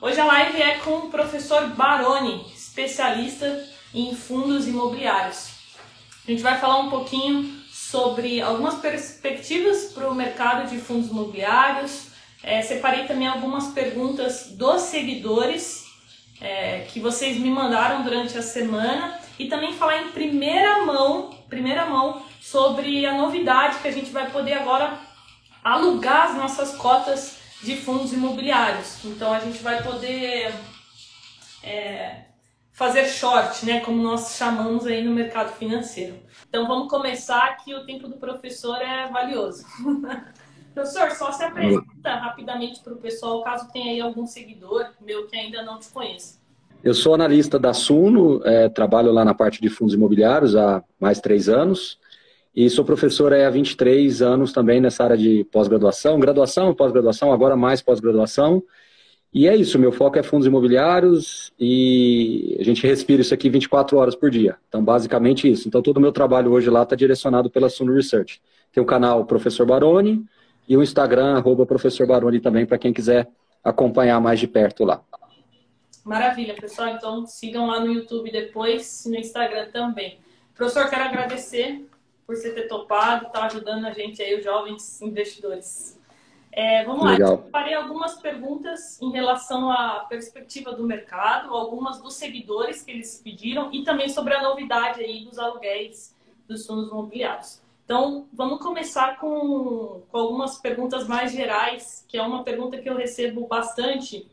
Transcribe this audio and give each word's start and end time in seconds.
Hoje 0.00 0.20
a 0.20 0.24
live 0.24 0.62
é 0.62 0.78
com 0.78 0.92
o 0.92 1.10
professor 1.10 1.70
Baroni, 1.70 2.46
especialista 2.54 3.66
em 3.92 4.14
fundos 4.14 4.68
imobiliários. 4.68 5.48
A 6.24 6.30
gente 6.30 6.40
vai 6.40 6.56
falar 6.60 6.78
um 6.78 6.88
pouquinho 6.88 7.52
sobre 7.68 8.40
algumas 8.40 8.76
perspectivas 8.76 9.86
para 9.92 10.08
o 10.08 10.14
mercado 10.14 10.70
de 10.70 10.78
fundos 10.78 11.10
imobiliários. 11.10 12.12
É, 12.44 12.62
separei 12.62 13.06
também 13.06 13.26
algumas 13.26 13.72
perguntas 13.72 14.52
dos 14.52 14.82
seguidores 14.82 15.84
é, 16.40 16.86
que 16.92 17.00
vocês 17.00 17.36
me 17.36 17.50
mandaram 17.50 18.04
durante 18.04 18.38
a 18.38 18.42
semana 18.42 19.18
e 19.36 19.48
também 19.48 19.72
falar 19.72 20.02
em 20.02 20.12
primeira 20.12 20.80
mão, 20.86 21.30
primeira 21.48 21.86
mão 21.86 22.22
sobre 22.40 23.04
a 23.04 23.14
novidade 23.14 23.80
que 23.80 23.88
a 23.88 23.92
gente 23.92 24.12
vai 24.12 24.30
poder 24.30 24.52
agora 24.52 24.96
alugar 25.64 26.28
as 26.28 26.36
nossas 26.36 26.76
cotas 26.76 27.37
de 27.62 27.76
fundos 27.76 28.12
imobiliários. 28.12 29.04
Então 29.04 29.32
a 29.32 29.40
gente 29.40 29.62
vai 29.62 29.82
poder 29.82 30.52
é, 31.62 32.24
fazer 32.72 33.06
short, 33.06 33.66
né, 33.66 33.80
como 33.80 34.02
nós 34.02 34.36
chamamos 34.36 34.86
aí 34.86 35.02
no 35.02 35.12
mercado 35.12 35.52
financeiro. 35.56 36.16
Então 36.48 36.66
vamos 36.66 36.88
começar 36.88 37.56
que 37.56 37.74
o 37.74 37.84
tempo 37.84 38.08
do 38.08 38.16
professor 38.16 38.80
é 38.80 39.08
valioso. 39.08 39.64
professor, 40.74 41.10
só 41.10 41.32
se 41.32 41.42
apresenta 41.42 42.14
rapidamente 42.14 42.80
para 42.80 42.92
o 42.92 42.98
pessoal, 42.98 43.42
caso 43.42 43.70
tenha 43.72 43.92
aí 43.92 44.00
algum 44.00 44.26
seguidor 44.26 44.90
meu 45.00 45.26
que 45.26 45.36
ainda 45.36 45.62
não 45.62 45.78
te 45.78 45.88
conheça. 45.88 46.38
Eu 46.82 46.94
sou 46.94 47.14
analista 47.14 47.58
da 47.58 47.74
Suno, 47.74 48.40
é, 48.44 48.68
trabalho 48.68 49.10
lá 49.10 49.24
na 49.24 49.34
parte 49.34 49.60
de 49.60 49.68
fundos 49.68 49.94
imobiliários 49.94 50.54
há 50.54 50.82
mais 51.00 51.20
três 51.20 51.48
anos. 51.48 51.98
E 52.54 52.68
sou 52.68 52.84
professor 52.84 53.32
há 53.32 53.50
23 53.50 54.22
anos 54.22 54.52
também 54.52 54.80
nessa 54.80 55.04
área 55.04 55.16
de 55.16 55.44
pós-graduação, 55.44 56.18
graduação, 56.18 56.74
pós-graduação, 56.74 57.32
agora 57.32 57.56
mais 57.56 57.80
pós-graduação. 57.80 58.62
E 59.32 59.46
é 59.46 59.54
isso, 59.54 59.78
meu 59.78 59.92
foco 59.92 60.18
é 60.18 60.22
fundos 60.22 60.46
imobiliários 60.46 61.52
e 61.60 62.56
a 62.58 62.64
gente 62.64 62.86
respira 62.86 63.20
isso 63.20 63.34
aqui 63.34 63.50
24 63.50 63.96
horas 63.98 64.16
por 64.16 64.30
dia. 64.30 64.56
Então, 64.68 64.82
basicamente 64.82 65.50
isso. 65.50 65.68
Então, 65.68 65.82
todo 65.82 65.98
o 65.98 66.00
meu 66.00 66.12
trabalho 66.12 66.50
hoje 66.50 66.70
lá 66.70 66.82
está 66.82 66.96
direcionado 66.96 67.50
pela 67.50 67.68
Suno 67.68 67.92
Research. 67.92 68.40
Tem 68.72 68.82
o 68.82 68.86
canal 68.86 69.26
Professor 69.26 69.66
Baroni 69.66 70.24
e 70.66 70.76
o 70.76 70.82
Instagram, 70.82 71.36
arroba 71.36 71.66
Professor 71.66 72.06
Baroni 72.06 72.40
também, 72.40 72.64
para 72.64 72.78
quem 72.78 72.92
quiser 72.92 73.28
acompanhar 73.62 74.18
mais 74.20 74.40
de 74.40 74.48
perto 74.48 74.84
lá. 74.84 75.02
Maravilha, 76.04 76.54
pessoal. 76.54 76.88
Então, 76.88 77.26
sigam 77.26 77.66
lá 77.66 77.80
no 77.80 77.92
YouTube 77.92 78.32
depois 78.32 79.04
e 79.04 79.10
no 79.10 79.16
Instagram 79.16 79.68
também. 79.70 80.18
Professor, 80.54 80.88
quero 80.88 81.04
agradecer 81.04 81.86
por 82.28 82.36
você 82.36 82.52
ter 82.52 82.68
topado, 82.68 83.30
tá 83.32 83.44
ajudando 83.44 83.86
a 83.86 83.90
gente 83.90 84.22
aí, 84.22 84.36
os 84.36 84.44
jovens 84.44 85.00
investidores. 85.00 85.98
É, 86.52 86.84
vamos 86.84 87.06
Legal. 87.06 87.30
lá, 87.30 87.36
eu 87.36 87.50
parei 87.50 87.72
algumas 87.72 88.20
perguntas 88.20 89.00
em 89.00 89.10
relação 89.10 89.70
à 89.70 90.00
perspectiva 90.00 90.72
do 90.72 90.84
mercado, 90.84 91.54
algumas 91.54 92.02
dos 92.02 92.14
seguidores 92.16 92.82
que 92.82 92.90
eles 92.90 93.18
pediram 93.24 93.72
e 93.72 93.82
também 93.82 94.10
sobre 94.10 94.34
a 94.34 94.42
novidade 94.42 95.00
aí 95.00 95.24
dos 95.24 95.38
aluguéis 95.38 96.14
dos 96.46 96.66
fundos 96.66 96.90
imobiliários. 96.90 97.62
Então, 97.86 98.28
vamos 98.34 98.58
começar 98.58 99.18
com, 99.18 100.02
com 100.10 100.18
algumas 100.18 100.58
perguntas 100.58 101.08
mais 101.08 101.32
gerais, 101.32 102.04
que 102.06 102.18
é 102.18 102.22
uma 102.22 102.44
pergunta 102.44 102.76
que 102.76 102.90
eu 102.90 102.96
recebo 102.96 103.46
bastante. 103.46 104.30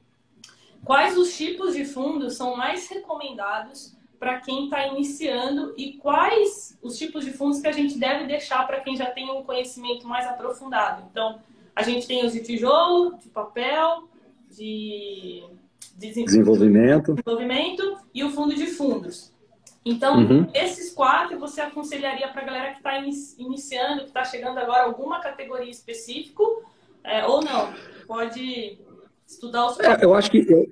Quais 0.83 1.17
os 1.17 1.37
tipos 1.37 1.73
de 1.73 1.85
fundos 1.85 2.35
são 2.35 2.57
mais 2.57 2.89
recomendados 2.89 3.94
para 4.19 4.39
quem 4.39 4.65
está 4.65 4.87
iniciando 4.87 5.73
e 5.77 5.93
quais 5.93 6.77
os 6.81 6.97
tipos 6.97 7.25
de 7.25 7.31
fundos 7.31 7.59
que 7.59 7.67
a 7.67 7.71
gente 7.71 7.97
deve 7.97 8.25
deixar 8.25 8.65
para 8.65 8.79
quem 8.79 8.95
já 8.95 9.07
tem 9.07 9.29
um 9.29 9.43
conhecimento 9.43 10.07
mais 10.07 10.27
aprofundado. 10.27 11.03
Então, 11.11 11.39
a 11.75 11.83
gente 11.83 12.07
tem 12.07 12.25
os 12.25 12.33
de 12.33 12.41
tijolo, 12.41 13.17
de 13.17 13.29
papel, 13.29 14.07
de, 14.49 15.43
de 15.97 16.11
desenvolvimento. 16.11 17.13
desenvolvimento 17.13 17.97
e 18.13 18.23
o 18.23 18.29
fundo 18.29 18.55
de 18.55 18.67
fundos. 18.67 19.33
Então, 19.85 20.17
uhum. 20.17 20.47
esses 20.53 20.91
quatro 20.91 21.37
você 21.37 21.61
aconselharia 21.61 22.27
para 22.29 22.41
a 22.41 22.45
galera 22.45 22.71
que 22.71 22.77
está 22.77 22.97
iniciando, 22.97 24.01
que 24.01 24.07
está 24.07 24.23
chegando 24.23 24.57
agora 24.57 24.83
alguma 24.83 25.19
categoria 25.19 25.69
específica, 25.69 26.41
é, 27.03 27.23
ou 27.25 27.43
não? 27.43 27.71
Pode 28.07 28.79
estudar 29.27 29.67
os. 29.67 29.79
É, 29.79 30.03
eu 30.03 30.15
acho 30.15 30.31
que 30.31 30.39
eu, 30.49 30.67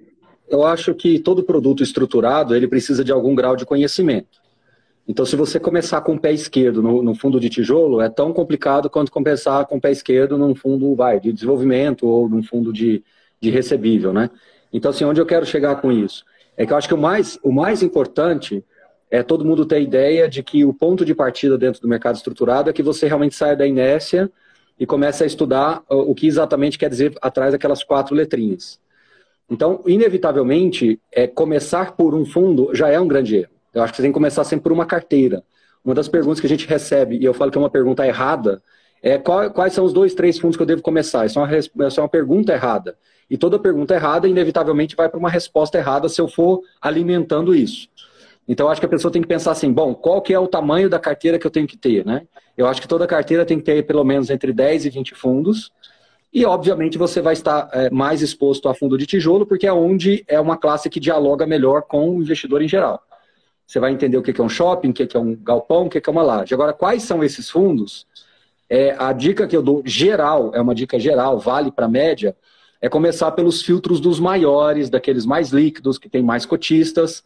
eu 0.54 0.64
acho 0.64 0.94
que 0.94 1.20
todo 1.20 1.44
produto 1.44 1.84
estruturado 1.84 2.56
ele 2.56 2.68
precisa 2.68 3.04
de 3.04 3.12
algum 3.12 3.34
grau 3.36 3.56
de 3.56 3.66
conhecimento. 3.66 4.42
Então, 5.08 5.26
se 5.26 5.36
você 5.36 5.60
começar 5.60 6.00
com 6.02 6.16
o 6.16 6.20
pé 6.20 6.32
esquerdo 6.32 6.82
no, 6.82 7.04
no, 7.04 7.14
fundo 7.14 7.40
de 7.40 7.50
tijolo, 7.50 8.00
é 8.00 8.08
tão 8.08 8.32
complicado 8.32 8.90
quanto 8.90 9.12
começar 9.12 9.66
com 9.66 9.78
o 9.78 9.82
pé 9.82 9.92
esquerdo 9.92 10.38
num 10.38 10.56
fundo 10.56 10.96
vai, 10.96 11.20
de 11.20 11.34
desenvolvimento 11.34 12.08
ou 12.08 12.30
num 12.30 12.42
fundo 12.42 12.72
de, 12.72 13.04
de 13.42 13.50
recebível, 13.50 14.14
né? 14.14 14.30
Então, 14.72 14.92
assim, 14.92 15.04
onde 15.04 15.20
eu 15.20 15.26
quero 15.26 15.46
chegar 15.46 15.76
com 15.82 15.92
isso? 15.92 16.24
É 16.56 16.66
que 16.66 16.72
eu 16.72 16.78
acho 16.78 16.88
que 16.88 16.94
o 16.94 16.98
mais, 16.98 17.38
o 17.44 17.52
mais 17.52 17.84
importante 17.84 18.64
é 19.12 19.22
todo 19.22 19.46
mundo 19.46 19.66
ter 19.66 19.76
a 19.76 19.80
ideia 19.80 20.30
de 20.30 20.42
que 20.42 20.64
o 20.64 20.74
ponto 20.74 21.04
de 21.04 21.14
partida 21.14 21.58
dentro 21.58 21.82
do 21.82 21.88
mercado 21.88 22.16
estruturado 22.16 22.70
é 22.70 22.74
que 22.74 22.82
você 22.82 23.06
realmente 23.06 23.36
saia 23.36 23.56
da 23.56 23.68
inércia 23.68 24.32
e 24.80 24.86
comece 24.86 25.24
a 25.24 25.28
estudar 25.28 25.84
o 25.88 26.16
que 26.16 26.26
exatamente 26.26 26.80
quer 26.80 26.90
dizer 26.90 27.14
atrás 27.22 27.52
daquelas 27.52 27.84
quatro 27.84 28.16
letrinhas. 28.16 28.80
Então, 29.50 29.82
inevitavelmente, 29.86 31.00
é, 31.12 31.28
começar 31.28 31.96
por 31.96 32.16
um 32.16 32.26
fundo 32.26 32.70
já 32.74 32.90
é 32.90 33.00
um 33.00 33.08
grande 33.08 33.38
erro. 33.38 33.50
Eu 33.74 33.84
acho 33.84 33.94
que 33.94 33.98
você 33.98 34.04
tem 34.04 34.12
que 34.12 34.16
começar 34.16 34.44
sempre 34.44 34.64
por 34.64 34.72
uma 34.72 34.86
carteira. 34.86 35.44
Uma 35.84 35.94
das 35.94 36.08
perguntas 36.08 36.40
que 36.40 36.46
a 36.46 36.50
gente 36.50 36.68
recebe, 36.68 37.18
e 37.18 37.26
eu 37.26 37.34
falo 37.34 37.52
que 37.52 37.58
é 37.58 37.62
uma 37.62 37.70
pergunta 37.70 38.06
errada, 38.06 38.62
é 39.02 39.18
qual, 39.18 39.52
quais 39.52 39.74
são 39.74 39.84
os 39.84 39.92
dois, 39.92 40.14
três 40.14 40.40
fundos 40.40 40.56
que 40.56 40.64
eu 40.64 40.68
devo 40.68 40.82
começar? 40.82 41.26
Isso 41.26 41.38
é, 41.38 41.44
uma, 41.44 41.58
isso 41.58 42.00
é 42.00 42.04
uma 42.04 42.10
pergunta 42.10 42.54
errada. 42.54 42.96
E 43.30 43.38
toda 43.38 43.60
pergunta 43.60 43.94
errada, 43.94 44.28
inevitavelmente, 44.28 44.96
vai 44.96 45.10
para 45.10 45.20
uma 45.20 45.30
resposta 45.30 45.78
errada 45.78 46.08
se 46.08 46.22
eu 46.22 46.28
for 46.28 46.62
alimentando 46.82 47.54
isso. 47.54 47.90
Então, 48.48 48.70
acho 48.70 48.80
que 48.80 48.86
a 48.86 48.90
pessoa 48.90 49.12
tem 49.12 49.22
que 49.22 49.28
pensar 49.28 49.52
assim, 49.52 49.72
bom, 49.72 49.94
qual 49.94 50.22
que 50.22 50.34
é 50.34 50.40
o 50.40 50.48
tamanho 50.48 50.90
da 50.90 51.00
carteira 51.00 51.40
que 51.40 51.48
eu 51.48 51.52
tenho 51.52 51.68
que 51.68 51.78
ter, 51.78 52.06
né? 52.06 52.24
Eu 52.58 52.68
acho 52.68 52.82
que 52.82 52.88
toda 52.88 53.08
carteira 53.08 53.46
tem 53.46 53.58
que 53.58 53.64
ter 53.64 53.86
pelo 53.86 54.04
menos 54.04 54.30
entre 54.30 54.54
10 54.54 54.86
e 54.86 54.90
20 54.90 55.16
fundos, 55.16 55.72
e, 56.34 56.46
obviamente, 56.46 56.98
você 56.98 57.22
vai 57.22 57.34
estar 57.34 57.70
é, 57.72 57.92
mais 57.92 58.24
exposto 58.24 58.68
a 58.68 58.74
fundo 58.74 58.98
de 58.98 59.06
tijolo, 59.06 59.46
porque 59.46 59.68
é 59.68 59.74
onde 59.74 60.24
é 60.28 60.40
uma 60.40 60.58
classe 60.58 60.90
que 60.90 61.00
dialoga 61.00 61.46
melhor 61.46 61.84
com 61.84 62.10
o 62.10 62.22
investidor 62.22 62.62
em 62.64 62.68
geral. 62.68 63.00
Você 63.68 63.80
vai 63.80 63.92
entender 63.92 64.18
o 64.18 64.24
que 64.24 64.42
é 64.42 64.44
um 64.44 64.50
shopping, 64.50 64.90
o 64.90 64.94
que 64.94 65.16
é 65.16 65.20
um 65.20 65.36
galpão, 65.36 65.86
o 65.86 65.90
que 65.90 66.02
é 66.04 66.12
uma 66.12 66.24
laje. 66.24 66.54
Agora, 66.54 66.74
quais 66.74 67.04
são 67.04 67.24
esses 67.24 67.52
fundos? 67.52 68.08
É, 68.68 68.96
a 68.98 69.14
dica 69.14 69.46
que 69.46 69.56
eu 69.56 69.62
dou 69.62 69.84
geral, 69.86 70.52
é 70.56 70.62
uma 70.62 70.74
dica 70.74 71.00
geral, 71.00 71.40
vale 71.40 71.72
para 71.72 71.88
média, 71.88 72.36
é 72.82 72.90
começar 72.90 73.32
pelos 73.34 73.62
filtros 73.62 74.00
dos 74.00 74.20
maiores, 74.20 74.90
daqueles 74.90 75.28
mais 75.28 75.52
líquidos, 75.52 76.00
que 76.00 76.10
tem 76.10 76.24
mais 76.24 76.48
cotistas, 76.48 77.24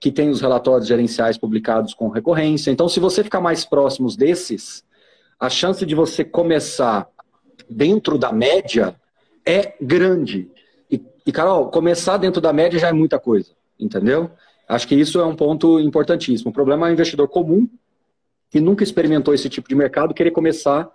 que 0.00 0.10
tem 0.10 0.30
os 0.30 0.40
relatórios 0.40 0.88
gerenciais 0.88 1.38
publicados 1.38 1.94
com 1.94 2.08
recorrência. 2.08 2.72
Então, 2.72 2.88
se 2.88 2.98
você 2.98 3.22
ficar 3.22 3.40
mais 3.40 3.64
próximos 3.64 4.16
desses, 4.16 4.84
a 5.38 5.48
chance 5.48 5.86
de 5.86 5.94
você 5.94 6.24
começar 6.24 7.08
dentro 7.68 8.18
da 8.18 8.32
média 8.32 8.94
é 9.44 9.74
grande. 9.80 10.50
E, 10.90 11.02
e, 11.26 11.32
Carol, 11.32 11.70
começar 11.70 12.16
dentro 12.16 12.40
da 12.40 12.52
média 12.52 12.78
já 12.78 12.88
é 12.88 12.92
muita 12.92 13.18
coisa, 13.18 13.52
entendeu? 13.78 14.30
Acho 14.68 14.86
que 14.86 14.94
isso 14.94 15.18
é 15.18 15.24
um 15.24 15.34
ponto 15.34 15.80
importantíssimo. 15.80 16.50
O 16.50 16.52
problema 16.52 16.86
é 16.86 16.90
o 16.90 16.92
investidor 16.92 17.28
comum 17.28 17.68
que 18.50 18.60
nunca 18.60 18.82
experimentou 18.82 19.34
esse 19.34 19.48
tipo 19.48 19.68
de 19.68 19.74
mercado 19.74 20.14
querer 20.14 20.30
começar 20.30 20.90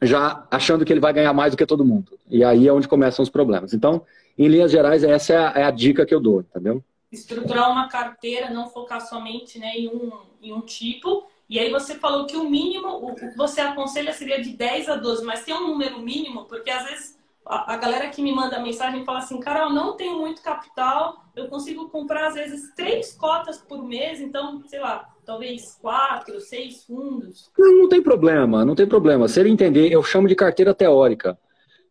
já 0.00 0.46
achando 0.50 0.84
que 0.84 0.92
ele 0.92 1.00
vai 1.00 1.12
ganhar 1.12 1.32
mais 1.32 1.52
do 1.52 1.56
que 1.56 1.66
todo 1.66 1.84
mundo. 1.84 2.18
E 2.28 2.44
aí 2.44 2.68
é 2.68 2.72
onde 2.72 2.86
começam 2.86 3.22
os 3.22 3.30
problemas. 3.30 3.72
Então, 3.72 4.04
em 4.36 4.46
linhas 4.46 4.70
gerais, 4.70 5.02
essa 5.02 5.32
é 5.32 5.36
a, 5.36 5.52
é 5.56 5.64
a 5.64 5.70
dica 5.70 6.06
que 6.06 6.14
eu 6.14 6.20
dou, 6.20 6.40
entendeu? 6.40 6.82
Estruturar 7.10 7.70
uma 7.70 7.88
carteira, 7.88 8.50
não 8.50 8.68
focar 8.68 9.00
somente 9.00 9.58
né, 9.58 9.72
em, 9.76 9.88
um, 9.88 10.12
em 10.42 10.52
um 10.52 10.60
tipo, 10.60 11.26
e 11.48 11.58
aí 11.58 11.70
você 11.70 11.94
falou 11.94 12.26
que 12.26 12.36
o 12.36 12.48
mínimo, 12.48 12.88
o 12.88 13.14
que 13.14 13.36
você 13.36 13.60
aconselha 13.60 14.12
seria 14.12 14.42
de 14.42 14.50
10 14.50 14.88
a 14.88 14.96
12, 14.96 15.24
mas 15.24 15.44
tem 15.44 15.54
um 15.54 15.68
número 15.68 15.98
mínimo, 15.98 16.44
porque 16.44 16.70
às 16.70 16.84
vezes 16.84 17.18
a, 17.46 17.72
a 17.72 17.76
galera 17.78 18.08
que 18.10 18.20
me 18.20 18.30
manda 18.32 18.60
mensagem 18.60 19.04
fala 19.04 19.18
assim, 19.18 19.40
Carol, 19.40 19.72
não 19.72 19.96
tenho 19.96 20.18
muito 20.18 20.42
capital, 20.42 21.24
eu 21.34 21.48
consigo 21.48 21.88
comprar 21.88 22.28
às 22.28 22.34
vezes 22.34 22.74
três 22.74 23.14
cotas 23.14 23.56
por 23.58 23.82
mês, 23.82 24.20
então, 24.20 24.62
sei 24.66 24.80
lá, 24.80 25.08
talvez 25.24 25.78
quatro, 25.80 26.38
seis 26.40 26.84
fundos. 26.84 27.50
Não, 27.58 27.78
não 27.78 27.88
tem 27.88 28.02
problema, 28.02 28.64
não 28.64 28.74
tem 28.74 28.86
problema. 28.86 29.26
Se 29.26 29.40
ele 29.40 29.48
entender, 29.48 29.90
eu 29.90 30.02
chamo 30.02 30.28
de 30.28 30.34
carteira 30.34 30.74
teórica. 30.74 31.38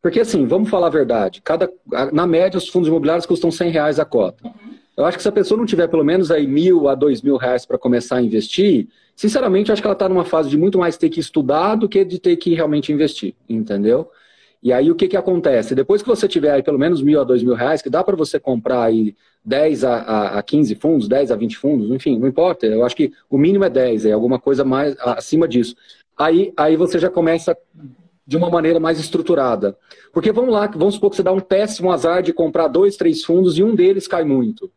Porque 0.02 0.20
assim, 0.20 0.46
vamos 0.46 0.70
falar 0.70 0.88
a 0.88 0.92
verdade, 0.92 1.42
cada, 1.42 1.72
na 2.14 2.28
média 2.28 2.60
os 2.60 2.70
fundos 2.70 2.88
imobiliários 2.88 3.26
custam 3.26 3.50
100 3.50 3.72
reais 3.72 4.00
a 4.00 4.06
cota. 4.06 4.46
Uhum. 4.46 4.78
Eu 4.98 5.06
acho 5.06 5.18
que 5.18 5.24
se 5.24 5.30
a 5.30 5.32
pessoa 5.32 5.58
não 5.58 5.66
tiver 5.66 5.88
pelo 5.88 6.04
menos 6.04 6.32
aí 6.32 6.48
mil 6.48 6.90
a 6.90 6.96
dois 6.96 7.22
mil 7.22 7.38
reais 7.38 7.66
para 7.66 7.78
começar 7.78 8.18
a 8.18 8.22
investir, 8.22 8.88
Sinceramente, 9.18 9.72
acho 9.72 9.82
que 9.82 9.88
ela 9.88 9.94
está 9.94 10.08
numa 10.08 10.24
fase 10.24 10.48
de 10.48 10.56
muito 10.56 10.78
mais 10.78 10.96
ter 10.96 11.10
que 11.10 11.20
estudar 11.20 11.74
do 11.74 11.90
que 11.90 12.06
de 12.06 12.20
ter 12.20 12.38
que 12.38 12.54
realmente 12.54 12.94
investir, 12.94 13.34
entendeu? 13.50 14.12
E 14.62 14.72
aí 14.72 14.92
o 14.92 14.96
que, 14.96 15.08
que 15.08 15.18
acontece? 15.18 15.74
Depois 15.74 16.04
que 16.04 16.08
você 16.08 16.28
tiver 16.28 16.52
aí 16.52 16.62
pelo 16.62 16.78
menos 16.78 17.02
mil 17.02 17.20
a 17.20 17.24
dois 17.24 17.42
mil 17.42 17.56
reais, 17.56 17.82
que 17.82 17.90
dá 17.90 18.04
para 18.04 18.16
você 18.16 18.40
comprar 18.40 18.84
aí 18.84 19.16
10 19.44 19.84
a, 19.84 19.96
a, 19.96 20.40
a 20.40 20.44
15 20.44 20.76
fundos, 20.76 21.08
10 21.08 21.32
a 21.32 21.36
20 21.36 21.58
fundos, 21.58 21.90
enfim, 21.90 22.20
não 22.20 22.28
importa. 22.28 22.68
Eu 22.68 22.86
acho 22.86 22.96
que 22.96 23.12
o 23.28 23.40
mínimo 23.40 23.64
é 23.64 23.72
10, 23.72 24.06
é 24.06 24.12
alguma 24.12 24.40
coisa 24.40 24.64
mais 24.64 24.96
acima 25.00 25.48
disso. 25.48 25.76
Aí, 26.16 26.54
aí 26.56 26.76
você 26.76 27.00
já 27.00 27.10
começa 27.10 27.58
de 28.26 28.38
uma 28.38 28.52
maneira 28.52 28.80
mais 28.80 29.00
estruturada. 29.00 29.76
Porque 30.14 30.32
vamos 30.32 30.54
lá, 30.54 30.68
vamos 30.68 30.94
supor 30.94 31.10
que 31.10 31.16
você 31.16 31.24
dá 31.24 31.32
um 31.32 31.40
péssimo 31.40 31.92
azar 31.92 32.22
de 32.22 32.34
comprar 32.34 32.68
dois, 32.68 32.96
três 32.96 33.24
fundos 33.24 33.58
e 33.58 33.64
um 33.64 33.74
deles 33.74 34.08
cai 34.08 34.24
muito. 34.24 34.72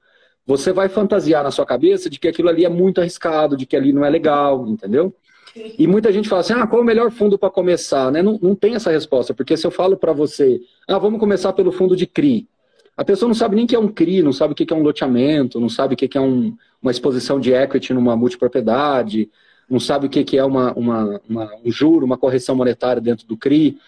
Você 0.51 0.73
vai 0.73 0.89
fantasiar 0.89 1.45
na 1.45 1.53
sua 1.53 1.65
cabeça 1.65 2.11
de 2.11 2.19
que 2.19 2.27
aquilo 2.27 2.49
ali 2.49 2.65
é 2.65 2.69
muito 2.69 3.01
arriscado, 3.01 3.57
de 3.57 3.65
que 3.65 3.77
ali 3.77 3.93
não 3.93 4.05
é 4.05 4.11
legal, 4.11 4.67
entendeu? 4.67 5.15
E 5.55 5.87
muita 5.87 6.13
gente 6.13 6.29
fala 6.29 6.41
assim: 6.41 6.55
ah, 6.55 6.67
qual 6.67 6.81
é 6.81 6.83
o 6.83 6.87
melhor 6.87 7.13
fundo 7.13 7.39
para 7.39 7.49
começar? 7.51 8.11
Né? 8.11 8.21
Não, 8.21 8.37
não 8.43 8.57
tem 8.57 8.75
essa 8.75 8.91
resposta, 8.91 9.33
porque 9.33 9.57
se 9.57 9.65
eu 9.65 9.71
falo 9.71 9.97
para 9.97 10.13
você, 10.13 10.61
ah, 10.89 10.99
vamos 10.99 11.21
começar 11.21 11.53
pelo 11.53 11.71
fundo 11.71 11.95
de 11.95 12.05
CRI, 12.05 12.49
a 12.97 13.05
pessoa 13.05 13.29
não 13.29 13.35
sabe 13.35 13.55
nem 13.55 13.65
o 13.65 13.69
que 13.69 13.77
é 13.77 13.79
um 13.79 13.87
CRI, 13.87 14.25
não 14.25 14.33
sabe 14.33 14.53
o 14.53 14.57
que 14.57 14.73
é 14.73 14.77
um 14.77 14.83
loteamento, 14.83 15.61
não 15.61 15.69
sabe 15.69 15.95
o 15.95 15.97
que 15.97 16.19
é 16.19 16.21
um, 16.21 16.57
uma 16.83 16.91
exposição 16.91 17.39
de 17.39 17.53
equity 17.53 17.95
numa 17.95 18.17
multipropriedade, 18.17 19.31
não 19.69 19.79
sabe 19.79 20.09
o 20.09 20.11
que 20.11 20.37
é 20.37 20.45
uma, 20.45 20.73
uma, 20.73 21.21
uma, 21.29 21.51
um 21.65 21.71
juro, 21.71 22.05
uma 22.05 22.19
correção 22.19 22.57
monetária 22.57 23.01
dentro 23.01 23.25
do 23.25 23.37
CRI. 23.37 23.79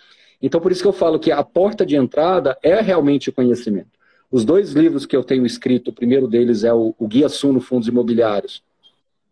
Então, 0.41 0.61
por 0.61 0.70
isso 0.70 0.81
que 0.81 0.87
eu 0.88 0.93
falo 0.93 1.19
que 1.19 1.32
a 1.32 1.43
porta 1.43 1.85
de 1.85 1.97
entrada 1.97 2.56
é 2.62 2.81
realmente 2.81 3.31
o 3.31 3.32
conhecimento. 3.32 4.00
Os 4.32 4.46
dois 4.46 4.73
livros 4.73 5.05
que 5.05 5.14
eu 5.14 5.23
tenho 5.23 5.44
escrito, 5.44 5.88
o 5.88 5.93
primeiro 5.93 6.26
deles 6.26 6.64
é 6.64 6.73
o, 6.73 6.94
o 6.99 7.06
Guia 7.06 7.29
Suno 7.29 7.61
Fundos 7.61 7.87
Imobiliários, 7.87 8.62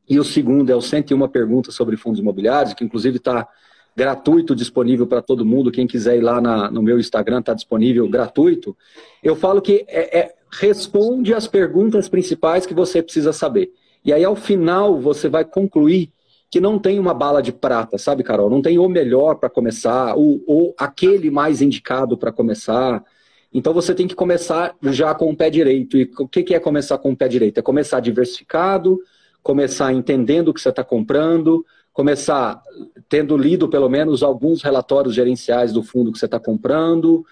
e 0.06 0.18
o 0.18 0.24
segundo 0.24 0.70
é 0.70 0.76
o 0.76 0.82
101 0.82 1.26
Perguntas 1.28 1.74
sobre 1.74 1.96
Fundos 1.96 2.20
Imobiliários, 2.20 2.74
que 2.74 2.84
inclusive 2.84 3.16
está 3.16 3.48
gratuito, 3.96 4.54
disponível 4.54 5.06
para 5.06 5.22
todo 5.22 5.44
mundo. 5.44 5.70
Quem 5.70 5.86
quiser 5.86 6.18
ir 6.18 6.20
lá 6.20 6.40
na, 6.40 6.70
no 6.70 6.82
meu 6.82 6.98
Instagram, 6.98 7.40
está 7.40 7.54
disponível 7.54 8.08
gratuito. 8.08 8.76
Eu 9.22 9.34
falo 9.34 9.62
que 9.62 9.84
é, 9.88 10.18
é, 10.18 10.34
responde 10.50 11.32
as 11.32 11.46
perguntas 11.46 12.08
principais 12.08 12.66
que 12.66 12.74
você 12.74 13.02
precisa 13.02 13.32
saber. 13.32 13.72
E 14.04 14.12
aí, 14.12 14.24
ao 14.24 14.36
final, 14.36 15.00
você 15.00 15.28
vai 15.28 15.44
concluir 15.44 16.10
que 16.50 16.60
não 16.60 16.78
tem 16.78 16.98
uma 16.98 17.14
bala 17.14 17.40
de 17.40 17.52
prata, 17.52 17.96
sabe, 17.96 18.24
Carol? 18.24 18.50
Não 18.50 18.60
tem 18.60 18.78
o 18.78 18.88
melhor 18.88 19.36
para 19.36 19.48
começar, 19.48 20.14
ou, 20.16 20.42
ou 20.46 20.74
aquele 20.76 21.30
mais 21.30 21.62
indicado 21.62 22.18
para 22.18 22.32
começar. 22.32 23.04
Então 23.52 23.74
você 23.74 23.94
tem 23.94 24.06
que 24.06 24.14
começar 24.14 24.74
já 24.82 25.14
com 25.14 25.30
o 25.30 25.36
pé 25.36 25.50
direito. 25.50 25.96
E 25.96 26.10
o 26.18 26.28
que 26.28 26.54
é 26.54 26.60
começar 26.60 26.98
com 26.98 27.10
o 27.10 27.16
pé 27.16 27.26
direito? 27.26 27.58
É 27.58 27.62
começar 27.62 28.00
diversificado, 28.00 29.00
começar 29.42 29.92
entendendo 29.92 30.48
o 30.48 30.54
que 30.54 30.60
você 30.60 30.68
está 30.68 30.84
comprando, 30.84 31.64
começar 31.92 32.62
tendo 33.08 33.36
lido 33.36 33.68
pelo 33.68 33.88
menos 33.88 34.22
alguns 34.22 34.62
relatórios 34.62 35.14
gerenciais 35.14 35.72
do 35.72 35.82
fundo 35.82 36.12
que 36.12 36.18
você 36.18 36.26
está 36.26 36.38
comprando, 36.38 37.24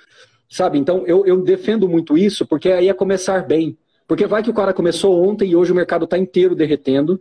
sabe? 0.48 0.78
Então 0.78 1.06
eu, 1.06 1.24
eu 1.24 1.40
defendo 1.40 1.88
muito 1.88 2.18
isso, 2.18 2.44
porque 2.44 2.70
aí 2.70 2.88
é 2.88 2.94
começar 2.94 3.46
bem. 3.46 3.78
Porque 4.06 4.26
vai 4.26 4.42
que 4.42 4.50
o 4.50 4.54
cara 4.54 4.72
começou 4.72 5.22
ontem 5.22 5.50
e 5.50 5.56
hoje 5.56 5.70
o 5.70 5.74
mercado 5.74 6.04
está 6.04 6.18
inteiro 6.18 6.54
derretendo 6.54 7.20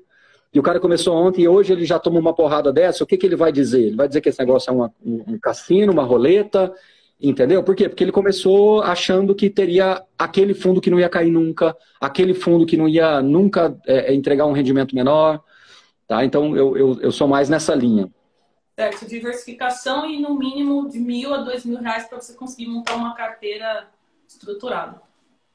e 0.54 0.60
o 0.60 0.64
cara 0.64 0.80
começou 0.80 1.14
ontem 1.14 1.44
e 1.44 1.48
hoje 1.48 1.74
ele 1.74 1.86
já 1.86 2.00
toma 2.00 2.20
uma 2.20 2.34
porrada 2.34 2.72
dessa, 2.72 3.04
o 3.04 3.08
que, 3.08 3.18
que 3.18 3.26
ele 3.26 3.36
vai 3.36 3.52
dizer? 3.52 3.84
Ele 3.88 3.96
vai 3.96 4.08
dizer 4.08 4.22
que 4.22 4.30
esse 4.30 4.40
negócio 4.40 4.70
é 4.72 4.74
uma, 4.74 4.94
um 5.06 5.38
cassino, 5.38 5.92
uma 5.92 6.04
roleta, 6.04 6.74
entendeu? 7.22 7.64
Por 7.64 7.76
quê? 7.76 7.90
Porque 7.90 8.04
ele 8.04 8.12
começou 8.12 8.82
achando 8.82 9.34
que 9.34 9.50
teria 9.50 10.04
aquele 10.18 10.54
fundo 10.54 10.82
que 10.82 10.90
não 10.90 11.00
ia 11.00 11.10
cair 11.10 11.32
nunca, 11.32 11.76
aquele 12.00 12.34
fundo 12.34 12.66
que 12.66 12.78
não 12.78 12.88
ia 12.88 13.22
nunca 13.22 13.78
é, 13.86 14.12
é 14.12 14.14
entregar 14.14 14.46
um 14.46 14.54
rendimento 14.54 14.96
menor, 14.96 15.42
tá? 16.08 16.24
Então 16.24 16.56
eu, 16.56 16.78
eu, 16.78 17.02
eu 17.02 17.12
sou 17.12 17.28
mais 17.28 17.50
nessa 17.50 17.74
linha. 17.74 18.10
Certo, 18.80 19.08
diversificação 19.08 20.10
e 20.10 20.22
no 20.22 20.38
mínimo 20.38 20.88
de 20.88 21.00
mil 21.00 21.34
a 21.34 21.38
dois 21.38 21.66
mil 21.66 21.80
reais 21.80 22.08
para 22.08 22.22
você 22.22 22.34
conseguir 22.34 22.68
montar 22.68 22.96
uma 22.96 23.16
carteira 23.16 23.88
estruturada. 24.28 25.02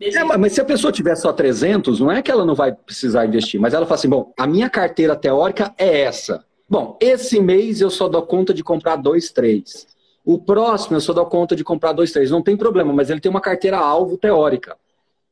É, 0.00 0.24
mas 0.24 0.52
se 0.52 0.60
a 0.60 0.64
pessoa 0.64 0.92
tiver 0.92 1.14
só 1.14 1.32
300, 1.32 2.00
não 2.00 2.10
é 2.10 2.20
que 2.20 2.30
ela 2.30 2.44
não 2.44 2.56
vai 2.56 2.72
precisar 2.72 3.24
investir, 3.24 3.60
mas 3.60 3.72
ela 3.72 3.86
fala 3.86 3.94
assim: 3.94 4.08
bom, 4.08 4.32
a 4.36 4.46
minha 4.48 4.68
carteira 4.68 5.14
teórica 5.14 5.72
é 5.78 6.00
essa. 6.00 6.44
Bom, 6.68 6.98
esse 7.00 7.38
mês 7.40 7.80
eu 7.80 7.90
só 7.90 8.08
dou 8.08 8.22
conta 8.22 8.52
de 8.52 8.64
comprar 8.64 8.96
dois, 8.96 9.30
três. 9.30 9.86
O 10.24 10.38
próximo 10.38 10.96
eu 10.96 11.00
só 11.00 11.12
dou 11.12 11.26
conta 11.26 11.56
de 11.56 11.64
comprar 11.64 11.92
dois, 11.92 12.12
três. 12.12 12.30
Não 12.30 12.42
tem 12.42 12.56
problema, 12.56 12.92
mas 12.92 13.10
ele 13.10 13.20
tem 13.20 13.30
uma 13.30 13.40
carteira 13.40 13.78
alvo 13.78 14.16
teórica. 14.16 14.76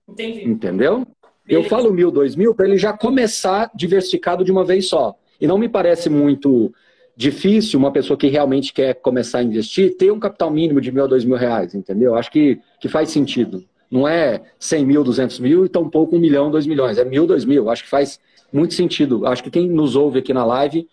Entendi. 0.09 0.49
Entendeu? 0.49 1.07
Beleza. 1.47 1.65
Eu 1.65 1.65
falo 1.65 1.93
mil, 1.93 2.11
dois 2.11 2.35
mil, 2.35 2.55
para 2.55 2.67
ele 2.67 2.77
já 2.77 2.93
começar 2.93 3.71
diversificado 3.75 4.45
de 4.45 4.51
uma 4.51 4.65
vez 4.65 4.89
só. 4.89 5.15
E 5.41 5.47
não 5.47 5.59
me 5.59 5.69
parece 5.69 6.11
muito 6.11 6.73
difícil 7.17 7.79
uma 7.79 7.93
pessoa 7.93 8.17
que 8.17 8.29
realmente 8.29 8.73
quer 8.73 8.95
começar 8.95 9.39
a 9.39 9.43
investir 9.43 9.97
ter 9.97 10.11
um 10.11 10.19
capital 10.19 10.51
mínimo 10.51 10.81
de 10.81 10.91
mil 10.91 11.05
a 11.05 11.07
dois 11.07 11.25
mil 11.25 11.37
reais, 11.37 11.75
entendeu? 11.75 12.15
Acho 12.15 12.31
que, 12.31 12.59
que 12.81 12.89
faz 12.89 13.11
sentido. 13.11 13.65
Não 13.91 14.07
é 14.07 14.41
100 14.59 14.87
mil, 14.87 15.03
200 15.03 15.41
mil 15.41 15.67
e 15.67 15.69
tampouco 15.69 16.17
um 16.17 16.21
milhão, 16.21 16.51
dois 16.51 16.67
milhões. 16.67 16.97
É 16.97 17.05
mil, 17.05 17.27
dois 17.27 17.45
mil. 17.45 17.69
Acho 17.69 17.83
que 17.83 17.91
faz 17.91 18.21
muito 18.53 18.75
sentido. 18.75 19.27
Acho 19.27 19.43
que 19.43 19.51
quem 19.51 19.69
nos 19.69 19.97
ouve 19.97 20.21
aqui 20.21 20.33
na 20.33 20.45
live 20.45 20.89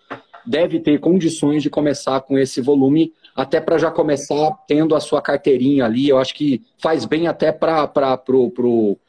deve 0.45 0.79
ter 0.79 0.99
condições 0.99 1.61
de 1.61 1.69
começar 1.69 2.21
com 2.21 2.38
esse 2.38 2.59
volume, 2.61 3.13
até 3.37 3.61
para 3.61 3.77
já 3.77 3.91
começar 3.91 4.51
tendo 4.67 4.95
a 4.95 4.99
sua 4.99 5.21
carteirinha 5.21 5.85
ali. 5.85 6.09
Eu 6.09 6.17
acho 6.17 6.33
que 6.33 6.65
faz 6.79 7.05
bem 7.05 7.27
até 7.27 7.51
para 7.51 7.87
pro, 8.17 8.49
pro, 8.49 8.99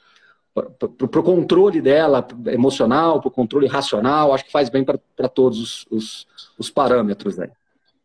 pro, 1.08 1.22
controle 1.22 1.80
dela 1.80 2.26
emocional, 2.48 3.20
para 3.20 3.28
o 3.28 3.32
controle 3.32 3.66
racional. 3.66 4.34
Acho 4.34 4.44
que 4.44 4.52
faz 4.52 4.68
bem 4.68 4.84
para 4.84 5.28
todos 5.28 5.58
os, 5.58 5.86
os, 5.90 6.28
os 6.58 6.70
parâmetros. 6.70 7.40
Aí. 7.40 7.48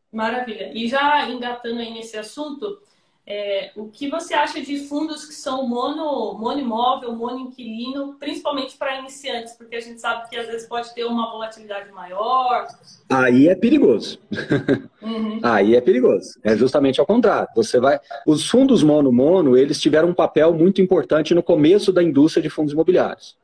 Maravilha. 0.09 0.71
E 0.73 0.87
já 0.87 1.29
engatando 1.29 1.79
aí 1.79 1.93
nesse 1.93 2.15
assunto, 2.15 2.79
é, 3.25 3.71
o 3.77 3.87
que 3.87 4.09
você 4.09 4.33
acha 4.33 4.61
de 4.61 4.85
fundos 4.85 5.25
que 5.25 5.33
são 5.33 5.65
mono, 5.65 6.37
mono 6.37 6.59
imóvel, 6.59 7.15
mono 7.15 7.39
inquilino, 7.39 8.15
principalmente 8.19 8.75
para 8.75 8.99
iniciantes? 8.99 9.53
Porque 9.53 9.77
a 9.77 9.79
gente 9.79 10.01
sabe 10.01 10.29
que 10.29 10.35
às 10.35 10.45
vezes 10.45 10.67
pode 10.67 10.93
ter 10.93 11.05
uma 11.05 11.31
volatilidade 11.31 11.89
maior. 11.93 12.67
Aí 13.09 13.47
é 13.47 13.55
perigoso. 13.55 14.19
Uhum. 15.03 15.41
Aí 15.43 15.75
é 15.75 15.81
perigoso. 15.81 16.39
É 16.41 16.55
justamente 16.55 16.97
ao 16.97 17.05
contrário. 17.05 17.49
Você 17.57 17.77
vai. 17.77 17.99
Os 18.25 18.49
fundos 18.49 18.81
mono 18.81 19.11
mono, 19.11 19.57
eles 19.57 19.77
tiveram 19.77 20.07
um 20.07 20.13
papel 20.13 20.53
muito 20.53 20.81
importante 20.81 21.33
no 21.33 21.43
começo 21.43 21.91
da 21.91 22.01
indústria 22.01 22.41
de 22.41 22.49
fundos 22.49 22.71
imobiliários. 22.71 23.35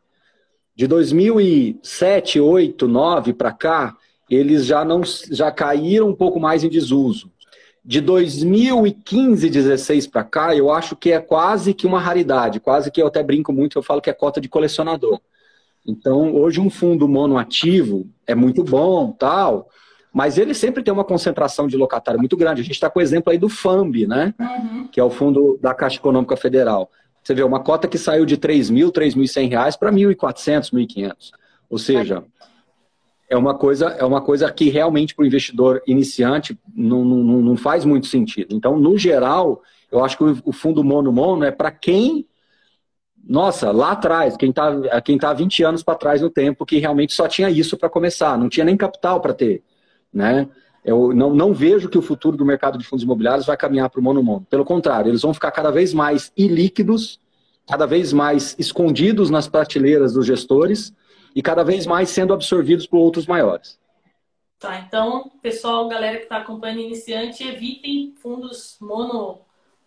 De 0.74 0.88
2007, 0.88 2.40
8, 2.40 2.88
9 2.88 3.34
para 3.34 3.52
cá, 3.52 3.98
eles 4.30 4.66
já 4.66 4.86
não 4.86 5.02
já 5.04 5.52
caíram 5.52 6.08
um 6.08 6.16
pouco 6.16 6.40
mais 6.40 6.64
em 6.64 6.70
desuso 6.70 7.30
de 7.84 8.02
2015, 8.02 9.50
16 9.50 10.08
para 10.08 10.24
cá, 10.24 10.56
eu 10.56 10.72
acho 10.72 10.96
que 10.96 11.12
é 11.12 11.20
quase 11.20 11.74
que 11.74 11.88
uma 11.88 12.00
raridade, 12.00 12.60
quase 12.60 12.92
que 12.92 13.02
eu 13.02 13.08
até 13.08 13.24
brinco 13.24 13.54
muito, 13.54 13.78
eu 13.78 13.84
falo 13.84 14.02
que 14.02 14.10
é 14.10 14.14
cota 14.14 14.42
de 14.42 14.50
colecionador. 14.50 15.20
Então, 15.86 16.36
hoje 16.36 16.60
um 16.60 16.70
fundo 16.70 17.08
monoativo 17.08 18.08
é 18.28 18.36
muito 18.36 18.64
bom, 18.64 19.12
tal, 19.12 19.70
mas 20.14 20.38
ele 20.38 20.54
sempre 20.54 20.84
tem 20.84 20.94
uma 20.94 21.04
concentração 21.04 21.68
de 21.68 21.78
locatário 21.78 22.20
muito 22.20 22.36
grande. 22.36 22.62
A 22.62 22.64
gente 22.64 22.74
está 22.74 22.90
com 22.90 23.00
o 23.00 23.02
exemplo 23.02 23.32
aí 23.32 23.38
do 23.38 23.50
FAMB, 23.50 24.08
né? 24.08 24.34
Uhum. 24.40 24.88
Que 24.88 25.00
é 25.00 25.04
o 25.04 25.10
fundo 25.10 25.58
da 25.62 25.74
Caixa 25.74 25.98
Econômica 25.98 26.36
Federal. 26.36 26.92
Você 27.24 27.34
vê 27.34 27.44
uma 27.44 27.60
cota 27.60 27.88
que 27.88 27.98
saiu 27.98 28.26
de 28.26 28.38
3 28.38 28.70
mil, 28.70 28.92
3.100 28.92 29.50
reais 29.50 29.76
para 29.76 29.92
1.400, 29.92 30.72
1.500. 30.72 31.14
Ou 31.70 31.78
seja, 31.78 32.24
é 33.30 33.38
uma 33.38 33.54
coisa, 33.54 33.90
é 33.90 34.04
uma 34.04 34.22
coisa 34.22 34.52
que 34.52 34.70
realmente 34.70 35.14
para 35.14 35.24
o 35.24 35.26
investidor 35.26 35.82
iniciante 35.86 36.58
não, 36.76 37.06
não, 37.06 37.24
não 37.24 37.56
faz 37.56 37.86
muito 37.86 38.08
sentido. 38.08 38.56
Então, 38.56 38.80
no 38.80 38.98
geral, 38.98 39.62
eu 39.92 40.04
acho 40.04 40.18
que 40.18 40.24
o 40.24 40.52
fundo 40.52 40.84
mono-mono 40.84 41.46
é 41.46 41.52
para 41.52 41.70
quem, 41.70 42.28
nossa, 43.24 43.72
lá 43.72 43.92
atrás, 43.92 44.36
quem 44.36 44.50
está 44.50 45.02
quem 45.02 45.18
tá 45.18 45.32
20 45.32 45.64
anos 45.64 45.84
para 45.84 45.94
trás 45.94 46.22
no 46.22 46.30
tempo, 46.30 46.66
que 46.66 46.80
realmente 46.80 47.14
só 47.14 47.28
tinha 47.28 47.52
isso 47.52 47.78
para 47.78 47.88
começar, 47.88 48.36
não 48.36 48.50
tinha 48.50 48.66
nem 48.66 48.76
capital 48.76 49.22
para 49.22 49.34
ter. 49.34 49.62
Né? 50.12 50.50
Eu 50.84 51.14
não, 51.14 51.36
não 51.36 51.54
vejo 51.54 51.88
que 51.88 52.00
o 52.00 52.02
futuro 52.02 52.36
do 52.36 52.44
mercado 52.44 52.80
de 52.80 52.84
fundos 52.86 53.04
imobiliários 53.04 53.46
vai 53.46 53.56
caminhar 53.56 53.92
para 53.92 54.00
o 54.00 54.04
mono-mono. 54.04 54.48
Pelo 54.50 54.66
contrário, 54.66 55.12
eles 55.12 55.22
vão 55.22 55.36
ficar 55.36 55.52
cada 55.52 55.70
vez 55.70 55.94
mais 55.94 56.32
ilíquidos, 56.36 57.20
cada 57.68 57.86
vez 57.86 58.12
mais 58.12 58.56
escondidos 58.58 59.30
nas 59.30 59.48
prateleiras 59.48 60.14
dos 60.14 60.26
gestores, 60.26 60.92
e 61.36 61.42
cada 61.42 61.64
vez 61.64 61.86
mais 61.86 62.10
sendo 62.10 62.34
absorvidos 62.34 62.88
por 62.88 62.98
outros 62.98 63.26
maiores. 63.26 63.80
Tá, 64.60 64.78
então, 64.80 65.32
pessoal, 65.42 65.88
galera 65.88 66.18
que 66.18 66.24
está 66.24 66.38
acompanhando 66.38 66.82
iniciante, 66.82 67.48
evitem 67.48 68.14
fundos 68.18 68.76
mono, 68.82 69.40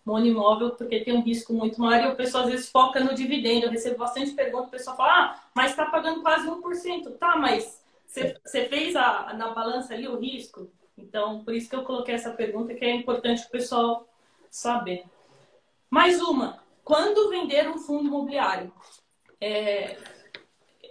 mono 0.02 0.25
imóvel, 0.25 0.70
porque 0.70 1.00
tem 1.00 1.14
um 1.14 1.20
risco 1.20 1.52
muito 1.52 1.78
maior 1.78 2.08
e 2.08 2.12
o 2.12 2.16
pessoal 2.16 2.44
às 2.44 2.50
vezes 2.50 2.70
foca 2.70 2.99
no 2.99 3.14
dividendo. 3.14 3.66
Eu 3.66 3.70
recebo 3.70 3.99
bastante 3.99 4.30
perguntas, 4.30 4.68
o 4.68 4.70
pessoal 4.70 4.96
fala, 4.96 5.12
ah, 5.12 5.40
mas 5.54 5.72
está 5.72 5.87
pagando 5.87 6.22
quase 6.22 6.49
1%. 6.49 7.18
Tá, 7.18 7.37
mas 7.37 7.82
você 8.06 8.66
fez 8.68 8.96
a, 8.96 9.34
na 9.34 9.49
balança 9.49 9.92
ali 9.92 10.08
o 10.08 10.18
risco? 10.18 10.70
Então, 10.96 11.44
por 11.44 11.54
isso 11.54 11.68
que 11.68 11.76
eu 11.76 11.84
coloquei 11.84 12.14
essa 12.14 12.30
pergunta, 12.30 12.75
que 12.75 12.84
é 12.84 12.94
importante 12.94 13.44
o 13.44 13.50
pessoal 13.50 14.08
saber. 14.50 15.04
Mais 15.90 16.22
uma, 16.22 16.62
quando 16.82 17.28
vender 17.28 17.68
um 17.68 17.76
fundo 17.76 18.06
imobiliário? 18.06 18.72
É, 19.38 19.99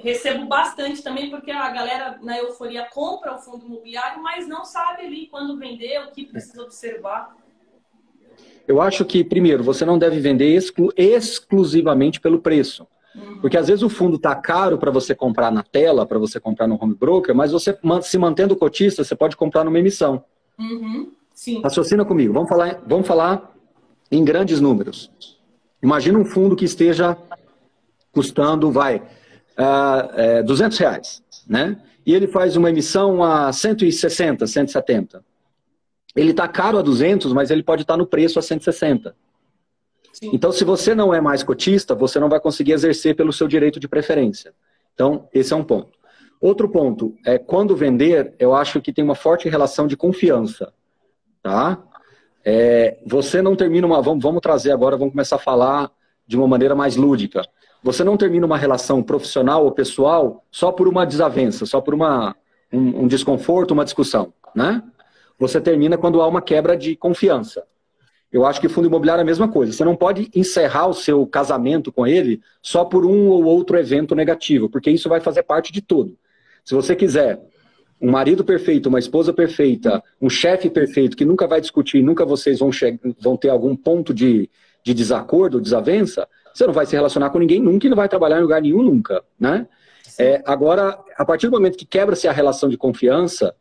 recebo 0.01 0.45
bastante 0.45 1.01
também, 1.01 1.29
porque 1.29 1.51
a 1.51 1.69
galera 1.69 2.19
na 2.21 2.37
euforia 2.37 2.87
compra 2.91 3.35
o 3.35 3.39
fundo 3.39 3.65
imobiliário, 3.65 4.21
mas 4.21 4.47
não 4.47 4.65
sabe 4.65 5.05
ali 5.05 5.27
quando 5.27 5.57
vender, 5.57 5.99
o 5.99 6.11
que 6.11 6.25
precisa 6.25 6.61
observar. 6.61 7.35
Eu 8.67 8.81
acho 8.81 9.03
que, 9.05 9.23
primeiro, 9.23 9.63
você 9.63 9.85
não 9.85 9.97
deve 9.97 10.19
vender 10.19 10.55
exclu 10.55 10.91
exclusivamente 10.95 12.19
pelo 12.19 12.39
preço. 12.39 12.87
Uhum. 13.15 13.39
Porque 13.39 13.57
às 13.57 13.67
vezes 13.67 13.83
o 13.83 13.89
fundo 13.89 14.15
está 14.15 14.33
caro 14.35 14.77
para 14.77 14.91
você 14.91 15.13
comprar 15.13 15.51
na 15.51 15.63
tela, 15.63 16.05
para 16.05 16.17
você 16.17 16.39
comprar 16.39 16.67
no 16.67 16.81
home 16.81 16.95
broker, 16.95 17.35
mas 17.35 17.51
você 17.51 17.77
se 18.03 18.17
mantendo 18.17 18.55
cotista, 18.55 19.03
você 19.03 19.15
pode 19.15 19.35
comprar 19.35 19.63
numa 19.63 19.79
emissão. 19.79 20.23
Uhum. 20.57 21.11
Sim. 21.33 21.61
Raciocina 21.61 22.05
comigo. 22.05 22.33
Vamos 22.33 22.49
falar, 22.49 22.81
vamos 22.85 23.07
falar 23.07 23.51
em 24.11 24.23
grandes 24.23 24.61
números. 24.61 25.11
Imagina 25.81 26.19
um 26.19 26.25
fundo 26.25 26.55
que 26.55 26.65
esteja 26.65 27.17
custando, 28.13 28.71
vai, 28.71 29.01
uh, 29.61 30.11
é, 30.15 30.43
200 30.43 30.77
reais, 30.77 31.23
né? 31.47 31.77
E 32.05 32.13
ele 32.13 32.27
faz 32.27 32.55
uma 32.55 32.69
emissão 32.69 33.23
a 33.23 33.53
160, 33.53 34.47
170. 34.47 35.23
Ele 36.15 36.31
está 36.31 36.47
caro 36.47 36.77
a 36.77 36.81
200, 36.81 37.31
mas 37.31 37.51
ele 37.51 37.63
pode 37.63 37.83
estar 37.83 37.93
tá 37.93 37.97
no 37.97 38.07
preço 38.07 38.39
a 38.39 38.41
160. 38.41 39.15
Sim. 40.13 40.31
Então, 40.33 40.51
se 40.51 40.63
você 40.63 40.93
não 40.93 41.13
é 41.13 41.21
mais 41.21 41.43
cotista, 41.43 41.95
você 41.95 42.19
não 42.19 42.27
vai 42.27 42.39
conseguir 42.39 42.73
exercer 42.73 43.15
pelo 43.15 43.31
seu 43.31 43.47
direito 43.47 43.79
de 43.79 43.87
preferência. 43.87 44.53
Então, 44.93 45.27
esse 45.33 45.53
é 45.53 45.55
um 45.55 45.63
ponto. 45.63 45.97
Outro 46.39 46.67
ponto 46.69 47.15
é 47.25 47.37
quando 47.37 47.75
vender, 47.75 48.33
eu 48.39 48.53
acho 48.53 48.81
que 48.81 48.91
tem 48.91 49.03
uma 49.03 49.15
forte 49.15 49.47
relação 49.47 49.85
de 49.87 49.95
confiança, 49.95 50.73
tá? 51.41 51.81
É, 52.43 52.97
você 53.05 53.41
não 53.41 53.55
termina 53.55 53.85
uma. 53.85 54.01
Vamos, 54.01 54.23
vamos 54.23 54.41
trazer 54.41 54.71
agora, 54.71 54.97
vamos 54.97 55.13
começar 55.13 55.35
a 55.35 55.39
falar 55.39 55.91
de 56.25 56.35
uma 56.35 56.47
maneira 56.47 56.73
mais 56.73 56.95
lúdica. 56.95 57.43
Você 57.83 58.03
não 58.03 58.15
termina 58.15 58.45
uma 58.45 58.57
relação 58.57 59.01
profissional 59.01 59.65
ou 59.65 59.71
pessoal 59.71 60.45
só 60.51 60.71
por 60.71 60.87
uma 60.87 61.05
desavença, 61.05 61.65
só 61.65 61.81
por 61.81 61.93
uma, 61.93 62.35
um, 62.71 63.03
um 63.03 63.07
desconforto, 63.07 63.71
uma 63.71 63.83
discussão, 63.83 64.33
né? 64.55 64.83
Você 65.39 65.59
termina 65.59 65.97
quando 65.97 66.21
há 66.21 66.27
uma 66.27 66.41
quebra 66.41 66.77
de 66.77 66.95
confiança. 66.95 67.63
Eu 68.31 68.45
acho 68.45 68.61
que 68.61 68.69
fundo 68.69 68.87
imobiliário 68.87 69.21
é 69.21 69.23
a 69.23 69.25
mesma 69.25 69.47
coisa. 69.47 69.73
Você 69.73 69.83
não 69.83 69.95
pode 69.95 70.29
encerrar 70.33 70.87
o 70.87 70.93
seu 70.93 71.25
casamento 71.25 71.91
com 71.91 72.05
ele 72.05 72.39
só 72.61 72.85
por 72.85 73.05
um 73.05 73.27
ou 73.27 73.43
outro 73.43 73.77
evento 73.77 74.15
negativo, 74.15 74.69
porque 74.69 74.91
isso 74.91 75.09
vai 75.09 75.19
fazer 75.19 75.43
parte 75.43 75.73
de 75.73 75.81
tudo. 75.81 76.15
Se 76.63 76.75
você 76.75 76.95
quiser 76.95 77.41
um 77.99 78.09
marido 78.09 78.43
perfeito, 78.43 78.87
uma 78.87 78.99
esposa 78.99 79.33
perfeita, 79.33 80.01
um 80.21 80.29
chefe 80.29 80.69
perfeito 80.69 81.17
que 81.17 81.25
nunca 81.25 81.47
vai 81.47 81.59
discutir, 81.59 82.01
nunca 82.01 82.25
vocês 82.25 82.59
vão, 82.59 82.69
vão 83.19 83.35
ter 83.35 83.49
algum 83.49 83.75
ponto 83.75 84.13
de, 84.13 84.49
de 84.83 84.93
desacordo, 84.93 85.59
desavença, 85.59 86.27
você 86.53 86.65
não 86.65 86.73
vai 86.73 86.85
se 86.85 86.95
relacionar 86.95 87.29
com 87.29 87.39
ninguém 87.39 87.59
nunca 87.61 87.87
e 87.87 87.89
não 87.89 87.97
vai 87.97 88.09
trabalhar 88.09 88.39
em 88.39 88.41
lugar 88.41 88.61
nenhum 88.61 88.81
nunca, 88.81 89.23
né? 89.39 89.67
É, 90.19 90.41
agora, 90.45 90.99
a 91.17 91.25
partir 91.25 91.47
do 91.47 91.53
momento 91.53 91.77
que 91.77 91.85
quebra-se 91.85 92.27
a 92.27 92.31
relação 92.31 92.69
de 92.69 92.77
confiança, 92.77 93.55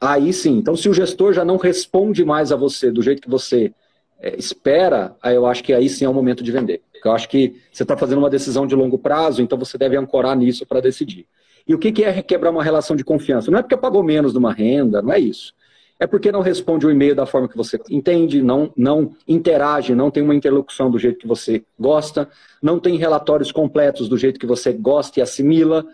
aí 0.00 0.32
sim. 0.32 0.58
Então, 0.58 0.76
se 0.76 0.88
o 0.88 0.94
gestor 0.94 1.32
já 1.32 1.44
não 1.44 1.56
responde 1.56 2.24
mais 2.24 2.52
a 2.52 2.56
você 2.56 2.90
do 2.90 3.02
jeito 3.02 3.22
que 3.22 3.30
você 3.30 3.72
é, 4.20 4.36
espera, 4.36 5.16
aí 5.22 5.34
eu 5.34 5.46
acho 5.46 5.64
que 5.64 5.72
aí 5.72 5.88
sim 5.88 6.04
é 6.04 6.08
o 6.08 6.14
momento 6.14 6.44
de 6.44 6.52
vender. 6.52 6.82
Eu 7.04 7.12
acho 7.12 7.28
que 7.28 7.60
você 7.72 7.82
está 7.82 7.96
fazendo 7.96 8.18
uma 8.18 8.30
decisão 8.30 8.66
de 8.66 8.74
longo 8.74 8.98
prazo, 8.98 9.42
então 9.42 9.58
você 9.58 9.76
deve 9.76 9.96
ancorar 9.96 10.36
nisso 10.36 10.64
para 10.66 10.80
decidir. 10.80 11.26
E 11.66 11.74
o 11.74 11.78
que, 11.78 11.92
que 11.92 12.04
é 12.04 12.22
quebrar 12.22 12.50
uma 12.50 12.62
relação 12.62 12.94
de 12.94 13.04
confiança? 13.04 13.50
Não 13.50 13.58
é 13.58 13.62
porque 13.62 13.76
pagou 13.76 14.02
menos 14.02 14.34
numa 14.34 14.52
renda, 14.52 15.00
não 15.02 15.12
é 15.12 15.18
isso 15.18 15.54
é 15.98 16.06
porque 16.06 16.32
não 16.32 16.40
responde 16.40 16.86
o 16.86 16.90
e-mail 16.90 17.14
da 17.14 17.26
forma 17.26 17.48
que 17.48 17.56
você 17.56 17.80
entende, 17.88 18.42
não, 18.42 18.72
não 18.76 19.12
interage, 19.26 19.94
não 19.94 20.10
tem 20.10 20.22
uma 20.22 20.34
interlocução 20.34 20.90
do 20.90 20.98
jeito 20.98 21.18
que 21.18 21.26
você 21.26 21.64
gosta, 21.78 22.28
não 22.60 22.80
tem 22.80 22.96
relatórios 22.96 23.52
completos 23.52 24.08
do 24.08 24.18
jeito 24.18 24.40
que 24.40 24.46
você 24.46 24.72
gosta 24.72 25.20
e 25.20 25.22
assimila, 25.22 25.86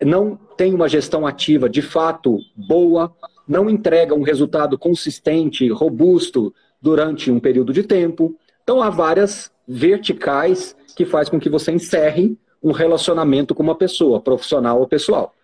não 0.00 0.36
tem 0.56 0.74
uma 0.74 0.88
gestão 0.88 1.26
ativa 1.26 1.68
de 1.68 1.82
fato 1.82 2.38
boa, 2.56 3.12
não 3.46 3.68
entrega 3.68 4.14
um 4.14 4.22
resultado 4.22 4.78
consistente, 4.78 5.68
robusto 5.70 6.54
durante 6.80 7.30
um 7.30 7.38
período 7.38 7.72
de 7.72 7.82
tempo. 7.82 8.34
Então 8.62 8.82
há 8.82 8.90
várias 8.90 9.52
verticais 9.68 10.74
que 10.96 11.04
faz 11.04 11.28
com 11.28 11.38
que 11.38 11.48
você 11.48 11.72
encerre 11.72 12.36
um 12.62 12.72
relacionamento 12.72 13.54
com 13.54 13.62
uma 13.62 13.74
pessoa, 13.74 14.20
profissional 14.20 14.80
ou 14.80 14.86
pessoal. 14.86 15.34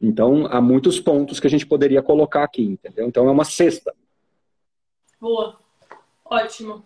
Então, 0.00 0.46
há 0.46 0.60
muitos 0.60 1.00
pontos 1.00 1.40
que 1.40 1.46
a 1.46 1.50
gente 1.50 1.66
poderia 1.66 2.02
colocar 2.02 2.44
aqui, 2.44 2.62
entendeu? 2.62 3.06
Então, 3.06 3.28
é 3.28 3.30
uma 3.30 3.44
cesta. 3.44 3.94
Boa. 5.20 5.58
Ótimo. 6.24 6.84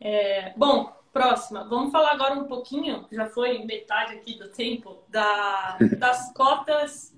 É, 0.00 0.52
bom, 0.56 0.92
próxima. 1.12 1.64
Vamos 1.64 1.90
falar 1.90 2.12
agora 2.12 2.34
um 2.34 2.44
pouquinho, 2.44 3.06
já 3.10 3.26
foi 3.26 3.64
metade 3.64 4.14
aqui 4.14 4.38
do 4.38 4.48
tempo, 4.48 4.98
da, 5.08 5.78
das 5.98 6.32
cotas 6.32 7.14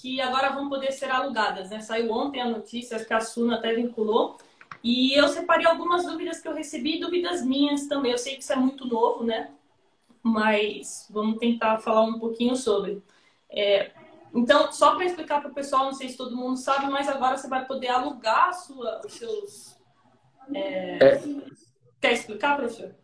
que 0.00 0.20
agora 0.20 0.50
vão 0.50 0.68
poder 0.68 0.90
ser 0.92 1.10
alugadas. 1.10 1.70
Né? 1.70 1.80
Saiu 1.80 2.10
ontem 2.12 2.40
a 2.40 2.48
notícia, 2.48 2.96
acho 2.96 3.06
que 3.06 3.12
a 3.12 3.20
Suna 3.20 3.56
até 3.56 3.74
vinculou. 3.74 4.38
E 4.82 5.12
eu 5.12 5.28
separei 5.28 5.66
algumas 5.66 6.04
dúvidas 6.04 6.40
que 6.40 6.48
eu 6.48 6.54
recebi, 6.54 6.98
dúvidas 6.98 7.44
minhas 7.44 7.86
também. 7.86 8.12
Eu 8.12 8.18
sei 8.18 8.34
que 8.34 8.42
isso 8.42 8.52
é 8.52 8.56
muito 8.56 8.86
novo, 8.86 9.22
né? 9.22 9.50
Mas 10.22 11.06
vamos 11.10 11.38
tentar 11.38 11.78
falar 11.78 12.02
um 12.02 12.18
pouquinho 12.18 12.56
sobre. 12.56 13.02
É, 13.50 13.90
então, 14.34 14.72
só 14.72 14.94
para 14.94 15.04
explicar 15.04 15.40
para 15.40 15.50
o 15.50 15.54
pessoal, 15.54 15.84
não 15.84 15.92
sei 15.92 16.08
se 16.08 16.16
todo 16.16 16.36
mundo 16.36 16.56
sabe, 16.56 16.86
mas 16.90 17.08
agora 17.08 17.36
você 17.36 17.48
vai 17.48 17.64
poder 17.66 17.88
alugar 17.88 18.52
sua, 18.54 19.00
os 19.04 19.12
seus. 19.12 19.76
É... 20.54 21.04
É... 21.04 21.22
Quer 22.00 22.12
explicar, 22.14 22.56
professor? 22.56 22.94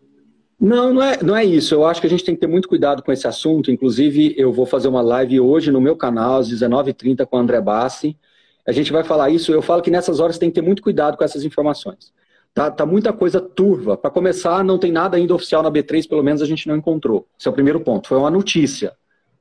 Não, 0.60 0.92
não 0.92 1.02
é, 1.02 1.22
não 1.22 1.36
é 1.36 1.44
isso. 1.44 1.74
Eu 1.74 1.86
acho 1.86 2.00
que 2.00 2.06
a 2.06 2.10
gente 2.10 2.24
tem 2.24 2.34
que 2.34 2.40
ter 2.40 2.48
muito 2.48 2.68
cuidado 2.68 3.02
com 3.02 3.12
esse 3.12 3.28
assunto. 3.28 3.70
Inclusive, 3.70 4.34
eu 4.36 4.52
vou 4.52 4.66
fazer 4.66 4.88
uma 4.88 5.00
live 5.00 5.38
hoje 5.38 5.70
no 5.70 5.80
meu 5.80 5.96
canal, 5.96 6.38
às 6.38 6.50
19h30, 6.50 7.24
com 7.26 7.36
o 7.36 7.40
André 7.40 7.60
Bassi. 7.60 8.18
A 8.66 8.72
gente 8.72 8.90
vai 8.90 9.04
falar 9.04 9.30
isso. 9.30 9.52
Eu 9.52 9.62
falo 9.62 9.82
que 9.82 9.90
nessas 9.90 10.18
horas 10.18 10.36
tem 10.36 10.50
que 10.50 10.56
ter 10.56 10.66
muito 10.66 10.82
cuidado 10.82 11.16
com 11.16 11.22
essas 11.22 11.44
informações. 11.44 12.12
Tá, 12.52 12.72
tá 12.72 12.84
muita 12.84 13.12
coisa 13.12 13.40
turva. 13.40 13.96
Para 13.96 14.10
começar, 14.10 14.64
não 14.64 14.78
tem 14.78 14.90
nada 14.90 15.16
ainda 15.16 15.32
oficial 15.32 15.62
na 15.62 15.70
B3, 15.70 16.08
pelo 16.08 16.24
menos 16.24 16.42
a 16.42 16.46
gente 16.46 16.66
não 16.66 16.76
encontrou. 16.76 17.28
Esse 17.38 17.46
é 17.46 17.50
o 17.50 17.54
primeiro 17.54 17.80
ponto. 17.80 18.08
Foi 18.08 18.18
uma 18.18 18.30
notícia. 18.30 18.96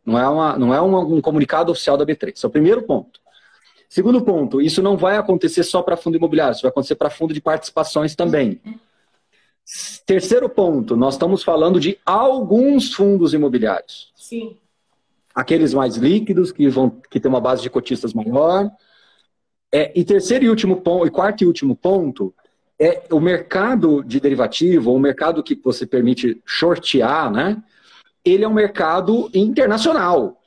Não 0.08 0.18
é, 0.18 0.26
uma, 0.30 0.58
não 0.58 0.74
é 0.74 0.80
uma, 0.80 1.00
um 1.00 1.20
comunicado 1.20 1.70
oficial 1.70 1.98
da 1.98 2.06
B3. 2.06 2.32
Esse 2.34 2.46
é 2.46 2.48
o 2.48 2.52
primeiro 2.52 2.82
ponto. 2.82 3.20
Segundo 3.90 4.22
ponto, 4.22 4.62
isso 4.62 4.82
não 4.82 4.96
vai 4.96 5.18
acontecer 5.18 5.64
só 5.64 5.82
para 5.82 5.98
fundo 5.98 6.16
imobiliário, 6.16 6.54
isso 6.54 6.62
vai 6.62 6.70
acontecer 6.70 6.96
para 6.96 7.10
fundo 7.10 7.34
de 7.34 7.42
participações 7.42 8.16
também. 8.16 8.62
Terceiro 10.06 10.48
ponto, 10.48 10.96
nós 10.96 11.16
estamos 11.16 11.44
falando 11.44 11.78
de 11.78 11.98
alguns 12.06 12.94
fundos 12.94 13.34
imobiliários. 13.34 14.14
Sim. 14.16 14.56
Aqueles 15.36 15.74
mais 15.74 15.98
líquidos, 15.98 16.54
que 16.54 16.70
vão 16.70 16.90
que 17.12 17.20
tem 17.20 17.30
uma 17.30 17.42
base 17.42 17.62
de 17.62 17.70
cotistas 17.70 18.14
maior. 18.14 18.72
É, 19.74 19.92
e 19.94 20.06
terceiro 20.06 20.46
e 20.46 20.50
último 20.50 20.78
ponto, 20.78 21.06
e 21.06 21.12
quarto 21.12 21.44
e 21.44 21.48
último 21.48 21.76
ponto, 21.76 22.34
é 22.80 23.04
o 23.12 23.20
mercado 23.20 24.04
de 24.04 24.22
derivativo, 24.22 24.90
ou 24.90 24.96
o 24.96 25.02
mercado 25.02 25.44
que 25.44 25.60
você 25.62 25.86
permite 25.86 26.42
shortear, 26.46 27.30
né? 27.30 27.62
Ele 28.30 28.44
é 28.44 28.48
um 28.48 28.54
mercado 28.54 29.30
internacional. 29.34 30.38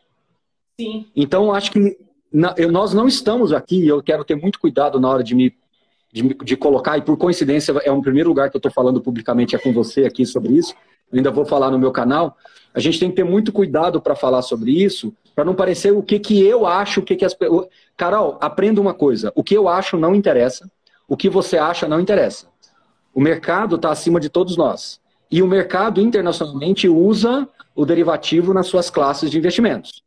Sim. 0.80 1.06
Então, 1.14 1.52
acho 1.52 1.72
que 1.72 1.98
nós 2.32 2.94
não 2.94 3.08
estamos 3.08 3.52
aqui, 3.52 3.86
eu 3.86 4.02
quero 4.02 4.24
ter 4.24 4.36
muito 4.36 4.60
cuidado 4.60 5.00
na 5.00 5.08
hora 5.08 5.22
de 5.22 5.34
me 5.34 5.54
de, 6.12 6.22
de 6.22 6.56
colocar, 6.56 6.98
e 6.98 7.02
por 7.02 7.16
coincidência 7.16 7.72
é 7.84 7.90
o 7.92 8.02
primeiro 8.02 8.28
lugar 8.28 8.50
que 8.50 8.56
eu 8.56 8.58
estou 8.58 8.72
falando 8.72 9.00
publicamente 9.00 9.54
é 9.54 9.58
com 9.58 9.72
você 9.72 10.04
aqui 10.04 10.26
sobre 10.26 10.54
isso, 10.54 10.74
eu 11.12 11.18
ainda 11.18 11.30
vou 11.30 11.44
falar 11.44 11.70
no 11.70 11.78
meu 11.78 11.90
canal. 11.90 12.36
A 12.72 12.80
gente 12.80 12.98
tem 12.98 13.10
que 13.10 13.16
ter 13.16 13.24
muito 13.24 13.52
cuidado 13.52 14.00
para 14.00 14.14
falar 14.14 14.42
sobre 14.42 14.70
isso, 14.70 15.12
para 15.34 15.44
não 15.44 15.54
parecer 15.54 15.92
o 15.92 16.02
que, 16.02 16.18
que 16.18 16.44
eu 16.44 16.66
acho, 16.66 17.00
o 17.00 17.02
que, 17.02 17.16
que 17.16 17.24
as 17.24 17.34
pessoas. 17.34 17.66
Carol, 17.96 18.38
aprenda 18.40 18.80
uma 18.80 18.94
coisa: 18.94 19.32
o 19.34 19.42
que 19.42 19.56
eu 19.56 19.68
acho 19.68 19.96
não 19.96 20.14
interessa, 20.14 20.70
o 21.08 21.16
que 21.16 21.28
você 21.28 21.58
acha 21.58 21.88
não 21.88 22.00
interessa. 22.00 22.46
O 23.12 23.20
mercado 23.20 23.74
está 23.76 23.90
acima 23.90 24.20
de 24.20 24.28
todos 24.28 24.56
nós. 24.56 25.00
E 25.30 25.42
o 25.42 25.46
mercado 25.46 26.00
internacionalmente 26.00 26.88
usa 26.88 27.48
o 27.74 27.86
derivativo 27.86 28.52
nas 28.52 28.66
suas 28.66 28.90
classes 28.90 29.30
de 29.30 29.38
investimentos. 29.38 30.02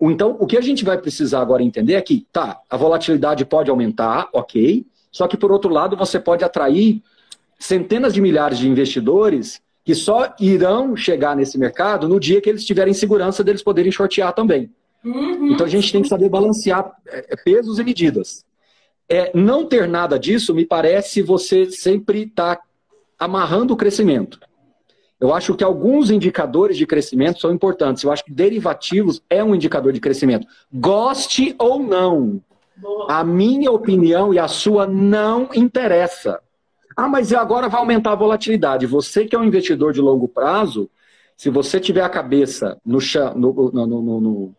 Então, 0.00 0.36
o 0.38 0.46
que 0.46 0.56
a 0.56 0.60
gente 0.60 0.84
vai 0.84 0.98
precisar 0.98 1.40
agora 1.40 1.62
entender 1.62 1.94
é 1.94 2.00
que, 2.00 2.26
tá, 2.32 2.60
a 2.70 2.76
volatilidade 2.76 3.44
pode 3.44 3.70
aumentar, 3.70 4.28
ok, 4.32 4.86
só 5.10 5.26
que, 5.26 5.36
por 5.36 5.50
outro 5.50 5.70
lado, 5.70 5.96
você 5.96 6.20
pode 6.20 6.44
atrair 6.44 7.02
centenas 7.58 8.14
de 8.14 8.20
milhares 8.20 8.58
de 8.58 8.68
investidores 8.68 9.60
que 9.84 9.94
só 9.94 10.34
irão 10.38 10.94
chegar 10.94 11.34
nesse 11.34 11.58
mercado 11.58 12.06
no 12.06 12.20
dia 12.20 12.40
que 12.40 12.48
eles 12.48 12.64
tiverem 12.64 12.94
segurança 12.94 13.42
deles 13.42 13.62
poderem 13.62 13.90
shortear 13.90 14.32
também. 14.32 14.70
Uhum. 15.04 15.52
Então, 15.52 15.66
a 15.66 15.68
gente 15.68 15.90
tem 15.90 16.02
que 16.02 16.08
saber 16.08 16.28
balancear 16.28 16.92
é, 17.06 17.34
pesos 17.36 17.78
e 17.78 17.84
medidas. 17.84 18.44
É, 19.08 19.32
não 19.34 19.64
ter 19.64 19.88
nada 19.88 20.18
disso 20.18 20.54
me 20.54 20.66
parece 20.66 21.22
você 21.22 21.70
sempre 21.70 22.24
estar 22.24 22.56
tá 22.56 22.62
amarrando 23.18 23.72
o 23.74 23.76
crescimento. 23.76 24.38
Eu 25.20 25.34
acho 25.34 25.54
que 25.54 25.64
alguns 25.64 26.10
indicadores 26.10 26.76
de 26.76 26.86
crescimento 26.86 27.40
são 27.40 27.52
importantes. 27.52 28.04
Eu 28.04 28.12
acho 28.12 28.24
que 28.24 28.32
derivativos 28.32 29.20
é 29.28 29.42
um 29.42 29.54
indicador 29.54 29.92
de 29.92 30.00
crescimento. 30.00 30.46
Goste 30.72 31.54
ou 31.58 31.82
não. 31.82 32.40
A 33.08 33.24
minha 33.24 33.72
opinião 33.72 34.32
e 34.32 34.38
a 34.38 34.46
sua 34.46 34.86
não 34.86 35.48
interessa. 35.54 36.40
Ah, 36.96 37.08
mas 37.08 37.32
agora 37.32 37.68
vai 37.68 37.80
aumentar 37.80 38.12
a 38.12 38.16
volatilidade. 38.16 38.86
Você 38.86 39.24
que 39.24 39.34
é 39.34 39.38
um 39.38 39.44
investidor 39.44 39.92
de 39.92 40.00
longo 40.00 40.28
prazo, 40.28 40.88
se 41.36 41.50
você 41.50 41.80
tiver 41.80 42.02
a 42.02 42.08
cabeça 42.08 42.76
no, 42.84 43.00
chão, 43.00 43.34
no, 43.34 43.70
no, 43.72 43.86
no, 43.86 44.54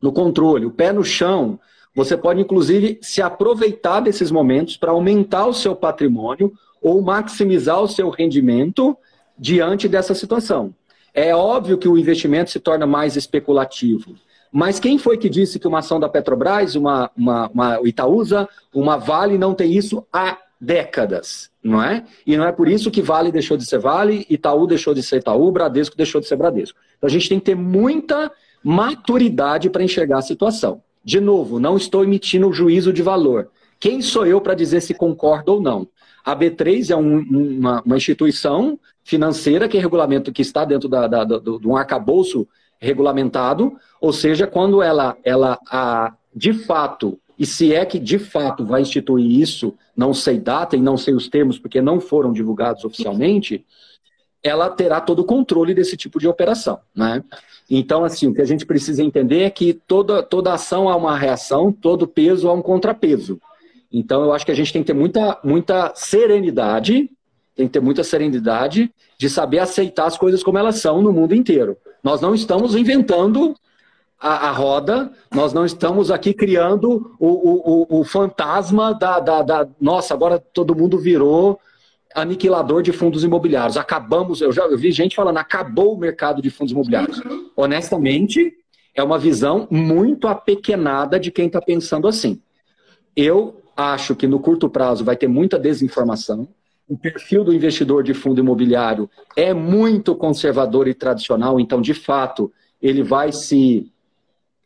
no 0.00 0.12
controle, 0.12 0.66
o 0.66 0.70
pé 0.70 0.92
no 0.92 1.04
chão, 1.04 1.58
você 1.94 2.16
pode 2.16 2.40
inclusive 2.40 2.98
se 3.02 3.22
aproveitar 3.22 4.00
desses 4.00 4.30
momentos 4.30 4.76
para 4.76 4.90
aumentar 4.90 5.46
o 5.46 5.54
seu 5.54 5.74
patrimônio 5.74 6.52
ou 6.82 7.00
maximizar 7.02 7.80
o 7.80 7.88
seu 7.88 8.10
rendimento 8.10 8.96
diante 9.38 9.88
dessa 9.88 10.14
situação. 10.14 10.74
É 11.12 11.34
óbvio 11.34 11.78
que 11.78 11.88
o 11.88 11.96
investimento 11.96 12.50
se 12.50 12.60
torna 12.60 12.86
mais 12.86 13.16
especulativo. 13.16 14.14
Mas 14.52 14.78
quem 14.78 14.98
foi 14.98 15.18
que 15.18 15.28
disse 15.28 15.58
que 15.58 15.66
uma 15.66 15.80
ação 15.80 15.98
da 15.98 16.08
Petrobras, 16.08 16.74
uma, 16.74 17.10
uma, 17.16 17.48
uma 17.48 17.80
Itaúsa, 17.84 18.48
uma 18.72 18.96
Vale 18.96 19.38
não 19.38 19.54
tem 19.54 19.74
isso 19.74 20.06
há 20.12 20.38
décadas, 20.60 21.50
não 21.62 21.82
é? 21.82 22.04
E 22.26 22.36
não 22.36 22.46
é 22.46 22.52
por 22.52 22.68
isso 22.68 22.90
que 22.90 23.02
Vale 23.02 23.30
deixou 23.30 23.56
de 23.56 23.66
ser 23.66 23.78
Vale, 23.78 24.26
Itaú 24.30 24.66
deixou 24.66 24.94
de 24.94 25.02
ser 25.02 25.18
Itaú, 25.18 25.50
Bradesco 25.50 25.96
deixou 25.96 26.20
de 26.20 26.26
ser 26.26 26.36
Bradesco. 26.36 26.78
Então 26.96 27.08
a 27.08 27.10
gente 27.10 27.28
tem 27.28 27.38
que 27.38 27.46
ter 27.46 27.54
muita 27.54 28.30
maturidade 28.62 29.68
para 29.68 29.84
enxergar 29.84 30.18
a 30.18 30.22
situação. 30.22 30.82
De 31.04 31.20
novo, 31.20 31.60
não 31.60 31.76
estou 31.76 32.02
emitindo 32.02 32.52
juízo 32.52 32.92
de 32.92 33.02
valor. 33.02 33.50
Quem 33.78 34.00
sou 34.00 34.26
eu 34.26 34.40
para 34.40 34.54
dizer 34.54 34.80
se 34.80 34.94
concordo 34.94 35.52
ou 35.52 35.60
não? 35.60 35.86
A 36.26 36.34
B3 36.34 36.90
é 36.90 36.96
um, 36.96 37.20
uma, 37.20 37.80
uma, 37.82 37.96
instituição 37.96 38.76
financeira 39.04 39.68
que 39.68 39.78
é 39.78 39.80
regulamento 39.80 40.32
que 40.32 40.42
está 40.42 40.64
dentro 40.64 40.88
da, 40.88 41.06
da, 41.06 41.22
do, 41.22 41.60
de 41.60 41.68
um 41.68 41.76
arcabouço 41.76 42.48
regulamentado, 42.80 43.72
ou 44.00 44.12
seja, 44.12 44.44
quando 44.44 44.82
ela, 44.82 45.16
ela 45.22 45.56
a, 45.70 46.12
de 46.34 46.52
fato, 46.52 47.16
e 47.38 47.46
se 47.46 47.72
é 47.72 47.86
que 47.86 48.00
de 48.00 48.18
fato 48.18 48.64
vai 48.64 48.82
instituir 48.82 49.40
isso, 49.40 49.72
não 49.96 50.12
sei 50.12 50.40
data 50.40 50.76
e 50.76 50.80
não 50.80 50.96
sei 50.96 51.14
os 51.14 51.28
termos, 51.28 51.60
porque 51.60 51.80
não 51.80 52.00
foram 52.00 52.32
divulgados 52.32 52.84
oficialmente, 52.84 53.64
ela 54.42 54.68
terá 54.68 55.00
todo 55.00 55.20
o 55.20 55.24
controle 55.24 55.74
desse 55.74 55.96
tipo 55.96 56.18
de 56.18 56.26
operação. 56.26 56.80
Né? 56.92 57.22
Então, 57.70 58.04
assim, 58.04 58.26
o 58.26 58.34
que 58.34 58.42
a 58.42 58.44
gente 58.44 58.66
precisa 58.66 59.00
entender 59.00 59.42
é 59.42 59.50
que 59.50 59.72
toda, 59.72 60.24
toda 60.24 60.52
ação 60.52 60.88
há 60.88 60.96
uma 60.96 61.16
reação, 61.16 61.72
todo 61.72 62.06
peso 62.06 62.48
há 62.48 62.52
um 62.52 62.62
contrapeso. 62.62 63.40
Então, 63.92 64.22
eu 64.22 64.32
acho 64.32 64.44
que 64.44 64.52
a 64.52 64.56
gente 64.56 64.72
tem 64.72 64.82
que 64.82 64.86
ter 64.86 64.98
muita, 64.98 65.38
muita 65.42 65.92
serenidade, 65.94 67.10
tem 67.54 67.66
que 67.66 67.72
ter 67.72 67.80
muita 67.80 68.04
serenidade 68.04 68.92
de 69.18 69.30
saber 69.30 69.58
aceitar 69.58 70.06
as 70.06 70.18
coisas 70.18 70.42
como 70.42 70.58
elas 70.58 70.76
são 70.76 71.00
no 71.00 71.12
mundo 71.12 71.34
inteiro. 71.34 71.76
Nós 72.02 72.20
não 72.20 72.34
estamos 72.34 72.74
inventando 72.74 73.54
a, 74.20 74.48
a 74.48 74.50
roda, 74.50 75.10
nós 75.32 75.52
não 75.52 75.64
estamos 75.64 76.10
aqui 76.10 76.34
criando 76.34 77.14
o, 77.18 77.28
o, 77.28 77.86
o, 77.88 78.00
o 78.00 78.04
fantasma 78.04 78.94
da, 78.94 79.20
da, 79.20 79.42
da. 79.42 79.68
Nossa, 79.80 80.14
agora 80.14 80.38
todo 80.38 80.74
mundo 80.74 80.98
virou 80.98 81.60
aniquilador 82.14 82.82
de 82.82 82.92
fundos 82.92 83.24
imobiliários. 83.24 83.76
Acabamos, 83.76 84.40
eu 84.40 84.50
já 84.50 84.64
eu 84.64 84.78
vi 84.78 84.90
gente 84.90 85.14
falando, 85.14 85.36
acabou 85.36 85.94
o 85.94 85.98
mercado 85.98 86.40
de 86.40 86.50
fundos 86.50 86.72
imobiliários. 86.72 87.22
Honestamente, 87.54 88.54
é 88.94 89.02
uma 89.02 89.18
visão 89.18 89.68
muito 89.70 90.26
apequenada 90.26 91.20
de 91.20 91.30
quem 91.30 91.46
está 91.46 91.60
pensando 91.60 92.08
assim. 92.08 92.40
Eu 93.14 93.62
acho 93.76 94.16
que 94.16 94.26
no 94.26 94.40
curto 94.40 94.68
prazo 94.68 95.04
vai 95.04 95.16
ter 95.16 95.28
muita 95.28 95.58
desinformação. 95.58 96.48
O 96.88 96.96
perfil 96.96 97.44
do 97.44 97.52
investidor 97.52 98.02
de 98.02 98.14
fundo 98.14 98.40
imobiliário 98.40 99.10
é 99.36 99.52
muito 99.52 100.14
conservador 100.14 100.88
e 100.88 100.94
tradicional, 100.94 101.60
então, 101.60 101.80
de 101.80 101.92
fato, 101.92 102.52
ele 102.80 103.02
vai 103.02 103.32
se 103.32 103.90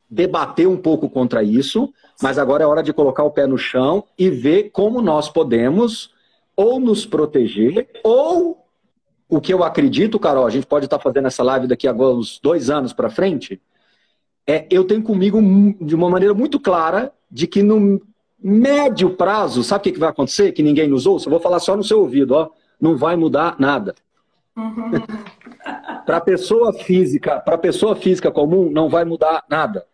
debater 0.09 0.69
um 0.69 0.77
pouco 0.77 1.09
contra 1.09 1.43
isso, 1.43 1.93
mas 2.21 2.39
agora 2.39 2.65
é 2.65 2.67
hora 2.67 2.83
de 2.83 2.93
colocar 2.93 3.25
o 3.25 3.31
pé 3.31 3.47
no 3.47 3.57
chão 3.57 4.05
e 4.19 4.29
ver 4.29 4.71
como 4.71 5.01
nós 5.01 5.29
podemos 5.29 6.13
ou 6.55 6.79
nos 6.79 7.07
proteger, 7.07 7.89
ou 8.05 8.67
o 9.29 9.41
que 9.41 9.55
eu 9.55 9.63
acredito, 9.63 10.19
Carol, 10.19 10.45
a 10.45 10.51
gente 10.51 10.67
pode 10.67 10.87
estar 10.87 10.99
fazendo 10.99 11.29
essa 11.29 11.43
live 11.43 11.69
daqui 11.69 11.87
a 11.87 11.93
uns 11.93 12.39
dois 12.43 12.69
anos 12.69 12.93
para 12.93 13.09
frente, 13.09 13.63
é 14.47 14.67
eu 14.69 14.85
tenho 14.85 15.03
comigo 15.03 15.41
de 15.81 15.95
uma 15.95 16.11
maneira 16.11 16.35
muito 16.35 16.59
clara 16.59 17.13
de 17.31 17.47
que 17.47 17.63
no 17.63 18.03
médio 18.43 19.11
prazo, 19.11 19.63
sabe 19.63 19.91
o 19.91 19.93
que 19.93 19.99
vai 19.99 20.09
acontecer? 20.09 20.53
Que 20.53 20.63
ninguém 20.63 20.89
nos 20.89 21.07
ouça? 21.07 21.27
Eu 21.27 21.31
vou 21.31 21.41
falar 21.41 21.59
só 21.61 21.77
no 21.77 21.85
seu 21.85 22.01
ouvido, 22.01 22.35
ó. 22.35 22.51
Não 22.81 22.97
vai 22.97 23.17
mudar 23.17 23.57
nada. 23.59 23.95
Uhum. 24.57 24.91
para 26.05 26.21
pessoa 26.21 26.73
física, 26.73 27.39
para 27.39 27.57
pessoa 27.57 27.95
física 27.95 28.31
comum, 28.33 28.69
não 28.69 28.91
vai 28.91 29.05
mudar 29.05 29.45
nada. 29.49 29.87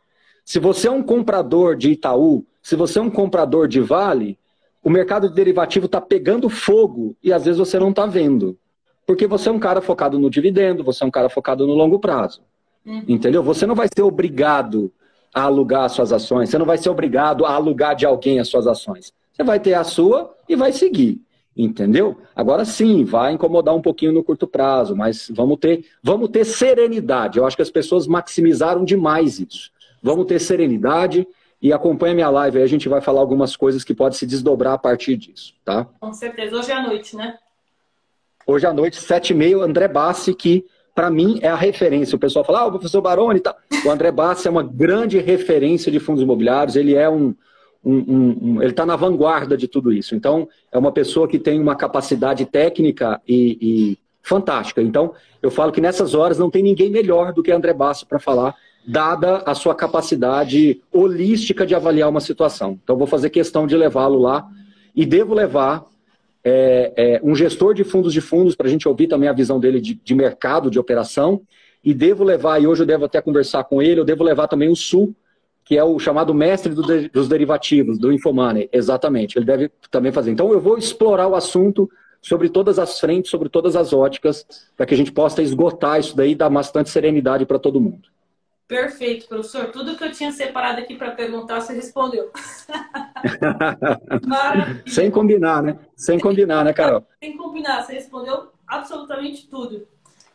Se 0.44 0.58
você 0.58 0.88
é 0.88 0.90
um 0.90 1.02
comprador 1.02 1.76
de 1.76 1.90
Itaú, 1.90 2.44
se 2.62 2.74
você 2.74 2.98
é 2.98 3.02
um 3.02 3.10
comprador 3.10 3.68
de 3.68 3.80
Vale, 3.80 4.38
o 4.82 4.88
mercado 4.88 5.28
de 5.28 5.34
derivativo 5.34 5.86
está 5.86 6.00
pegando 6.00 6.48
fogo 6.48 7.14
e 7.22 7.32
às 7.32 7.44
vezes 7.44 7.58
você 7.58 7.78
não 7.78 7.90
está 7.90 8.06
vendo. 8.06 8.58
Porque 9.06 9.26
você 9.26 9.48
é 9.48 9.52
um 9.52 9.58
cara 9.58 9.80
focado 9.80 10.18
no 10.18 10.30
dividendo, 10.30 10.82
você 10.82 11.04
é 11.04 11.06
um 11.06 11.10
cara 11.10 11.28
focado 11.28 11.66
no 11.66 11.74
longo 11.74 11.98
prazo. 11.98 12.42
Uhum. 12.84 13.04
Entendeu? 13.06 13.42
Você 13.42 13.66
não 13.66 13.74
vai 13.74 13.88
ser 13.94 14.02
obrigado 14.02 14.92
a 15.36 15.42
alugar 15.42 15.84
as 15.84 15.92
suas 15.92 16.14
ações, 16.14 16.48
você 16.48 16.56
não 16.56 16.64
vai 16.64 16.78
ser 16.78 16.88
obrigado 16.88 17.44
a 17.44 17.52
alugar 17.52 17.94
de 17.94 18.06
alguém 18.06 18.40
as 18.40 18.48
suas 18.48 18.66
ações. 18.66 19.12
Você 19.30 19.44
vai 19.44 19.60
ter 19.60 19.74
a 19.74 19.84
sua 19.84 20.34
e 20.48 20.56
vai 20.56 20.72
seguir. 20.72 21.20
Entendeu? 21.54 22.18
Agora 22.34 22.64
sim, 22.64 23.04
vai 23.04 23.32
incomodar 23.32 23.74
um 23.74 23.82
pouquinho 23.82 24.12
no 24.12 24.24
curto 24.24 24.46
prazo, 24.46 24.96
mas 24.96 25.30
vamos 25.34 25.58
ter, 25.58 25.84
vamos 26.02 26.30
ter 26.30 26.46
serenidade. 26.46 27.38
Eu 27.38 27.44
acho 27.44 27.54
que 27.54 27.62
as 27.62 27.70
pessoas 27.70 28.06
maximizaram 28.06 28.82
demais 28.82 29.38
isso. 29.38 29.70
Vamos 30.02 30.24
ter 30.24 30.38
serenidade 30.38 31.28
e 31.60 31.70
acompanha 31.70 32.14
minha 32.14 32.30
live 32.30 32.58
aí, 32.58 32.64
a 32.64 32.68
gente 32.68 32.88
vai 32.88 33.02
falar 33.02 33.20
algumas 33.20 33.56
coisas 33.56 33.84
que 33.84 33.94
podem 33.94 34.18
se 34.18 34.26
desdobrar 34.26 34.74
a 34.74 34.78
partir 34.78 35.16
disso, 35.16 35.54
tá? 35.64 35.86
Com 36.00 36.12
certeza. 36.14 36.56
Hoje 36.56 36.72
à 36.72 36.82
noite, 36.82 37.14
né? 37.14 37.38
Hoje 38.46 38.66
à 38.66 38.72
noite, 38.72 38.96
sete 38.96 39.30
e 39.30 39.34
meia, 39.34 39.58
André 39.58 39.88
Bassi, 39.88 40.34
que 40.34 40.64
para 40.96 41.10
mim 41.10 41.38
é 41.42 41.48
a 41.48 41.54
referência. 41.54 42.16
O 42.16 42.18
pessoal 42.18 42.42
fala, 42.42 42.60
ah, 42.60 42.66
o 42.66 42.70
professor 42.70 43.02
Baroni 43.02 43.38
tal. 43.38 43.54
O 43.84 43.90
André 43.90 44.10
Bassi 44.10 44.48
é 44.48 44.50
uma 44.50 44.62
grande 44.62 45.18
referência 45.18 45.92
de 45.92 46.00
fundos 46.00 46.22
imobiliários, 46.22 46.74
ele 46.74 46.94
é 46.94 47.06
um, 47.08 47.34
um, 47.84 47.94
um, 47.94 48.38
um 48.42 48.62
ele 48.62 48.70
está 48.70 48.86
na 48.86 48.96
vanguarda 48.96 49.58
de 49.58 49.68
tudo 49.68 49.92
isso. 49.92 50.14
Então, 50.14 50.48
é 50.72 50.78
uma 50.78 50.90
pessoa 50.90 51.28
que 51.28 51.38
tem 51.38 51.60
uma 51.60 51.76
capacidade 51.76 52.46
técnica 52.46 53.20
e, 53.28 53.58
e 53.60 53.98
fantástica. 54.22 54.80
Então, 54.80 55.12
eu 55.42 55.50
falo 55.50 55.70
que 55.70 55.82
nessas 55.82 56.14
horas 56.14 56.38
não 56.38 56.50
tem 56.50 56.62
ninguém 56.62 56.90
melhor 56.90 57.30
do 57.34 57.42
que 57.42 57.52
André 57.52 57.74
Bassi 57.74 58.06
para 58.06 58.18
falar 58.18 58.54
dada 58.88 59.42
a 59.44 59.54
sua 59.54 59.74
capacidade 59.74 60.80
holística 60.90 61.66
de 61.66 61.74
avaliar 61.74 62.08
uma 62.08 62.20
situação. 62.20 62.80
Então, 62.82 62.96
vou 62.96 63.06
fazer 63.06 63.28
questão 63.28 63.66
de 63.66 63.76
levá-lo 63.76 64.18
lá 64.18 64.48
e 64.94 65.04
devo 65.04 65.34
levar 65.34 65.84
é, 66.48 66.92
é, 66.96 67.20
um 67.24 67.34
gestor 67.34 67.74
de 67.74 67.82
fundos 67.82 68.12
de 68.12 68.20
fundos 68.20 68.54
para 68.54 68.68
a 68.68 68.70
gente 68.70 68.86
ouvir 68.86 69.08
também 69.08 69.28
a 69.28 69.32
visão 69.32 69.58
dele 69.58 69.80
de, 69.80 69.94
de, 69.94 70.14
mercado, 70.14 70.70
de 70.70 70.78
operação. 70.78 71.42
E 71.82 71.92
devo 71.92 72.22
levar, 72.22 72.62
e 72.62 72.68
hoje 72.68 72.82
eu 72.82 72.86
devo 72.86 73.04
até 73.04 73.20
conversar 73.20 73.64
com 73.64 73.82
ele, 73.82 73.98
eu 73.98 74.04
devo 74.04 74.22
levar 74.22 74.46
também 74.46 74.68
o 74.68 74.76
Sul, 74.76 75.12
que 75.64 75.76
é 75.76 75.82
o 75.82 75.98
chamado 75.98 76.32
mestre 76.32 76.72
do 76.72 76.82
de, 76.82 77.08
dos 77.08 77.28
derivativos, 77.28 77.98
do 77.98 78.12
Infomoney. 78.12 78.68
Exatamente, 78.72 79.36
ele 79.36 79.44
deve 79.44 79.72
também 79.90 80.12
fazer. 80.12 80.30
Então, 80.30 80.52
eu 80.52 80.60
vou 80.60 80.78
explorar 80.78 81.26
o 81.26 81.34
assunto 81.34 81.90
sobre 82.22 82.48
todas 82.48 82.78
as 82.78 83.00
frentes, 83.00 83.28
sobre 83.28 83.48
todas 83.48 83.74
as 83.74 83.92
óticas, 83.92 84.46
para 84.76 84.86
que 84.86 84.94
a 84.94 84.96
gente 84.96 85.10
possa 85.10 85.42
esgotar 85.42 85.98
isso 85.98 86.16
daí 86.16 86.30
e 86.30 86.36
dar 86.36 86.48
bastante 86.48 86.90
serenidade 86.90 87.44
para 87.44 87.58
todo 87.58 87.80
mundo. 87.80 88.08
Perfeito, 88.68 89.28
professor. 89.28 89.70
Tudo 89.70 89.96
que 89.96 90.02
eu 90.02 90.10
tinha 90.10 90.32
separado 90.32 90.80
aqui 90.80 90.96
para 90.96 91.12
perguntar, 91.12 91.60
você 91.60 91.72
respondeu. 91.72 92.32
Sem 94.86 95.08
combinar, 95.08 95.62
né? 95.62 95.78
Sem 95.94 96.18
combinar, 96.18 96.64
né, 96.64 96.72
Carol? 96.72 97.06
Sem 97.22 97.36
combinar, 97.36 97.84
você 97.84 97.92
respondeu 97.92 98.50
absolutamente 98.66 99.46
tudo. 99.46 99.86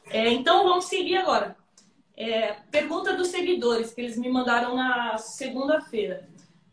É, 0.09 0.29
então, 0.29 0.63
vamos 0.63 0.85
seguir 0.85 1.17
agora. 1.17 1.57
É, 2.15 2.55
pergunta 2.71 3.17
dos 3.17 3.27
seguidores 3.27 3.93
que 3.93 3.99
eles 3.99 4.17
me 4.17 4.29
mandaram 4.29 4.75
na 4.75 5.17
segunda-feira. 5.17 6.29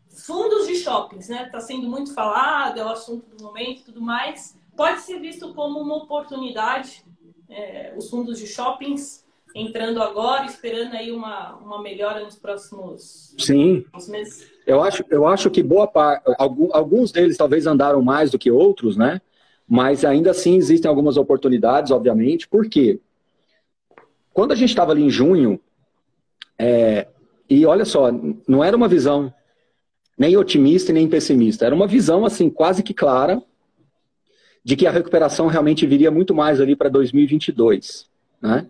Fundos 0.09 0.65
de 0.65 0.75
shoppings, 0.75 1.27
né? 1.27 1.43
Está 1.45 1.59
sendo 1.59 1.89
muito 1.89 2.13
falado, 2.13 2.79
é 2.79 2.85
o 2.85 2.89
assunto 2.89 3.35
do 3.35 3.43
momento 3.43 3.81
e 3.81 3.83
tudo 3.83 4.01
mais. 4.01 4.57
Pode 4.77 5.01
ser 5.01 5.19
visto 5.19 5.53
como 5.53 5.79
uma 5.79 5.97
oportunidade, 5.97 7.03
é, 7.49 7.93
os 7.97 8.09
fundos 8.09 8.39
de 8.39 8.47
shoppings 8.47 9.27
entrando 9.55 10.01
agora, 10.01 10.45
esperando 10.45 10.93
aí 10.93 11.11
uma, 11.11 11.55
uma 11.55 11.81
melhora 11.81 12.23
nos 12.23 12.35
próximos 12.35 13.33
Sim. 13.37 13.85
meses? 14.07 14.47
Eu 14.65 14.81
acho, 14.81 15.03
eu 15.09 15.27
acho 15.27 15.49
que 15.49 15.63
boa 15.63 15.87
parte, 15.87 16.23
alguns 16.37 17.11
deles 17.11 17.37
talvez 17.37 17.65
andaram 17.65 18.01
mais 18.01 18.29
do 18.29 18.37
que 18.37 18.51
outros, 18.51 18.95
né? 18.95 19.19
Mas 19.67 20.05
ainda 20.05 20.31
assim 20.31 20.55
existem 20.55 20.89
algumas 20.89 21.17
oportunidades, 21.17 21.91
obviamente. 21.91 22.47
Por 22.47 22.67
quê? 22.69 22.99
Quando 24.33 24.51
a 24.51 24.55
gente 24.55 24.69
estava 24.69 24.91
ali 24.91 25.03
em 25.03 25.09
junho, 25.09 25.59
é, 26.57 27.07
e 27.49 27.65
olha 27.65 27.85
só, 27.85 28.09
não 28.47 28.63
era 28.63 28.77
uma 28.77 28.87
visão 28.87 29.33
nem 30.17 30.35
otimista 30.35 30.91
nem 30.91 31.07
pessimista, 31.07 31.65
era 31.65 31.73
uma 31.73 31.87
visão 31.87 32.25
assim 32.25 32.49
quase 32.49 32.83
que 32.83 32.93
clara 32.93 33.41
de 34.63 34.75
que 34.75 34.85
a 34.85 34.91
recuperação 34.91 35.47
realmente 35.47 35.87
viria 35.87 36.11
muito 36.11 36.35
mais 36.35 36.59
ali 36.59 36.75
para 36.75 36.89
2022, 36.89 38.05
né? 38.41 38.67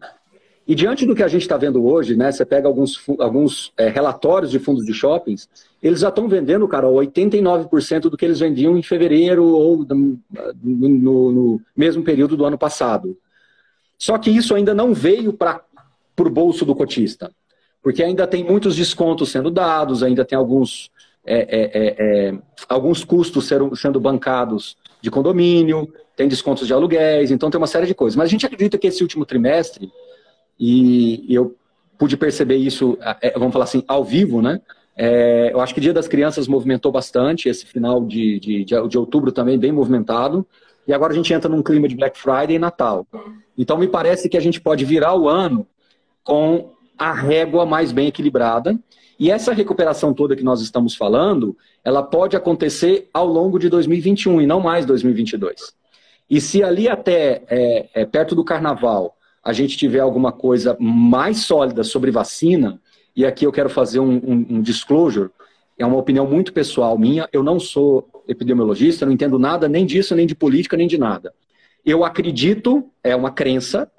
E 0.70 0.76
diante 0.76 1.04
do 1.04 1.16
que 1.16 1.24
a 1.24 1.28
gente 1.28 1.42
está 1.42 1.58
vendo 1.58 1.84
hoje, 1.84 2.16
né, 2.16 2.32
você 2.32 2.46
pega 2.46 2.68
alguns, 2.68 3.04
alguns 3.18 3.74
é, 3.76 3.90
relatórios 3.90 4.52
de 4.52 4.60
fundos 4.60 4.86
de 4.86 4.94
shoppings, 4.94 5.50
eles 5.82 6.02
já 6.02 6.10
estão 6.10 6.28
vendendo, 6.28 6.68
cara, 6.68 6.86
89% 6.86 8.02
do 8.02 8.16
que 8.16 8.24
eles 8.24 8.40
vendiam 8.40 8.78
em 8.78 8.84
fevereiro 8.84 9.44
ou 9.46 9.84
no, 9.84 10.20
no, 10.64 11.32
no, 11.32 11.62
mesmo 11.76 12.04
período 12.04 12.38
do 12.38 12.46
ano 12.46 12.56
passado. 12.56 13.18
Só 13.98 14.16
que 14.20 14.30
isso 14.30 14.54
ainda 14.54 14.76
não 14.76 14.94
veio 14.94 15.34
para 15.34 15.60
o 16.20 16.30
bolso 16.30 16.64
do 16.64 16.76
cotista, 16.76 17.32
porque 17.82 18.04
ainda 18.04 18.28
tem 18.28 18.44
muitos 18.44 18.76
descontos 18.76 19.32
sendo 19.32 19.50
dados, 19.50 20.04
ainda 20.04 20.24
tem 20.24 20.38
alguns, 20.38 20.92
é, 21.26 21.40
é, 21.40 21.72
é, 21.74 22.30
é 22.30 22.40
alguns 22.70 23.04
custos 23.04 23.48
sendo, 23.48 23.76
sendo 23.76 24.00
bancados 24.00 24.78
de 25.02 25.10
condomínio, 25.10 25.92
tem 26.16 26.28
descontos 26.28 26.68
de 26.68 26.74
aluguéis, 26.74 27.32
então 27.32 27.50
tem 27.50 27.58
uma 27.58 27.66
série 27.66 27.88
de 27.88 27.96
coisas. 27.96 28.16
Mas 28.16 28.28
a 28.28 28.30
gente 28.30 28.46
acredita 28.46 28.78
que 28.78 28.86
esse 28.86 29.02
último 29.02 29.26
trimestre 29.26 29.92
e 30.60 31.34
eu 31.34 31.56
pude 31.98 32.16
perceber 32.18 32.56
isso, 32.56 32.98
é, 33.22 33.38
vamos 33.38 33.54
falar 33.54 33.66
assim, 33.66 33.84
ao 33.88 34.04
vivo, 34.04 34.42
né? 34.42 34.62
É, 34.96 35.52
eu 35.54 35.62
acho 35.62 35.74
que 35.74 35.80
o 35.80 35.82
Dia 35.82 35.94
das 35.94 36.08
Crianças 36.08 36.48
movimentou 36.48 36.92
bastante, 36.92 37.48
esse 37.48 37.66
final 37.66 38.04
de, 38.06 38.40
de, 38.40 38.66
de, 38.66 38.88
de 38.88 38.98
outubro 38.98 39.32
também 39.32 39.58
bem 39.58 39.72
movimentado. 39.72 40.46
E 40.86 40.94
agora 40.94 41.14
a 41.14 41.16
gente 41.16 41.34
entra 41.34 41.50
num 41.50 41.64
clima 41.64 41.88
de 41.88 41.96
Black 41.96 42.18
Friday 42.18 42.56
e 42.56 42.60
Natal. 42.60 43.08
Então 43.58 43.78
me 43.78 43.88
parece 43.88 44.28
que 44.28 44.36
a 44.36 44.42
gente 44.42 44.60
pode 44.60 44.84
virar 44.84 45.16
o 45.16 45.30
ano 45.30 45.66
com 46.24 46.72
a 46.98 47.14
régua 47.14 47.66
mais 47.66 47.92
bem 47.92 48.08
equilibrada. 48.08 48.78
E 49.20 49.30
essa 49.30 49.54
recuperação 49.54 50.14
toda 50.14 50.36
que 50.36 50.44
nós 50.44 50.62
estamos 50.62 50.96
falando, 50.96 51.56
ela 51.84 52.02
pode 52.02 52.36
acontecer 52.36 53.10
ao 53.14 53.28
longo 53.28 53.60
de 53.60 53.70
2021 53.70 54.42
e 54.42 54.48
não 54.48 54.60
mais 54.60 54.86
2022. 54.86 55.74
E 56.30 56.40
se 56.40 56.64
ali 56.64 56.88
até 56.90 57.44
é, 57.50 57.90
é, 57.94 58.06
perto 58.06 58.36
do 58.36 58.44
carnaval 58.44 59.16
a 59.44 59.54
gente 59.54 59.78
tiver 59.78 60.00
alguma 60.00 60.32
coisa 60.32 60.76
mais 60.80 61.40
sólida 61.40 61.84
sobre 61.84 62.12
vacina, 62.12 62.80
e 63.16 63.26
aqui 63.26 63.46
eu 63.46 63.52
quero 63.52 63.70
fazer 63.70 64.00
um, 64.00 64.16
um, 64.16 64.46
um 64.50 64.62
disclosure, 64.62 65.30
é 65.78 65.86
uma 65.86 65.98
opinião 65.98 66.28
muito 66.28 66.54
pessoal 66.54 66.98
minha, 66.98 67.28
eu 67.32 67.42
não 67.42 67.60
sou 67.60 68.08
epidemiologista, 68.28 69.06
não 69.06 69.14
entendo 69.14 69.40
nada 69.40 69.68
nem 69.68 69.86
disso, 69.86 70.16
nem 70.16 70.28
de 70.28 70.36
política, 70.36 70.76
nem 70.76 70.88
de 70.88 70.98
nada. 70.98 71.34
Eu 71.86 72.04
acredito, 72.04 72.86
é 73.04 73.16
uma 73.16 73.32
crença, 73.32 73.90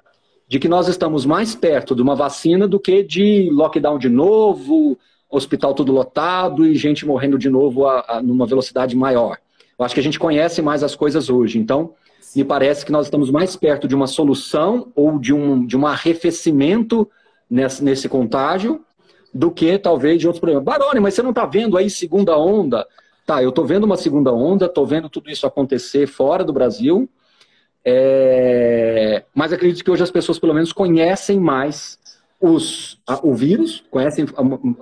de 0.46 0.58
que 0.58 0.68
nós 0.68 0.88
estamos 0.88 1.24
mais 1.24 1.54
perto 1.54 1.94
de 1.94 2.02
uma 2.02 2.16
vacina 2.16 2.66
do 2.66 2.78
que 2.78 3.02
de 3.02 3.48
lockdown 3.52 3.98
de 3.98 4.08
novo, 4.08 4.98
hospital 5.30 5.72
tudo 5.74 5.92
lotado 5.92 6.66
e 6.66 6.74
gente 6.74 7.06
morrendo 7.06 7.38
de 7.38 7.48
novo 7.48 7.86
a, 7.86 8.04
a, 8.08 8.22
numa 8.22 8.46
velocidade 8.46 8.96
maior. 8.96 9.38
Eu 9.78 9.84
acho 9.84 9.94
que 9.94 10.00
a 10.00 10.02
gente 10.02 10.18
conhece 10.18 10.60
mais 10.60 10.82
as 10.82 10.96
coisas 10.96 11.30
hoje. 11.30 11.58
Então, 11.58 11.94
me 12.34 12.44
parece 12.44 12.84
que 12.84 12.92
nós 12.92 13.06
estamos 13.06 13.30
mais 13.30 13.56
perto 13.56 13.88
de 13.88 13.94
uma 13.94 14.06
solução 14.06 14.92
ou 14.94 15.18
de 15.18 15.32
um, 15.32 15.66
de 15.66 15.76
um 15.76 15.86
arrefecimento 15.86 17.08
nesse, 17.48 17.82
nesse 17.82 18.08
contágio 18.08 18.84
do 19.32 19.50
que 19.50 19.78
talvez 19.78 20.20
de 20.20 20.26
outros 20.26 20.40
problemas. 20.40 20.64
Baroni, 20.64 21.00
mas 21.00 21.14
você 21.14 21.22
não 21.22 21.30
está 21.30 21.46
vendo 21.46 21.76
aí 21.76 21.88
segunda 21.90 22.36
onda? 22.36 22.86
Tá, 23.26 23.42
eu 23.42 23.50
estou 23.50 23.64
vendo 23.64 23.84
uma 23.84 23.96
segunda 23.96 24.32
onda, 24.32 24.66
estou 24.66 24.86
vendo 24.86 25.08
tudo 25.08 25.30
isso 25.30 25.46
acontecer 25.46 26.06
fora 26.06 26.42
do 26.42 26.52
Brasil, 26.52 27.08
é... 27.84 29.24
mas 29.34 29.52
acredito 29.52 29.84
que 29.84 29.90
hoje 29.90 30.02
as 30.02 30.10
pessoas 30.10 30.38
pelo 30.38 30.54
menos 30.54 30.72
conhecem 30.72 31.38
mais 31.38 31.98
os, 32.40 32.98
a, 33.06 33.20
o 33.22 33.34
vírus, 33.34 33.84
conhecem 33.90 34.24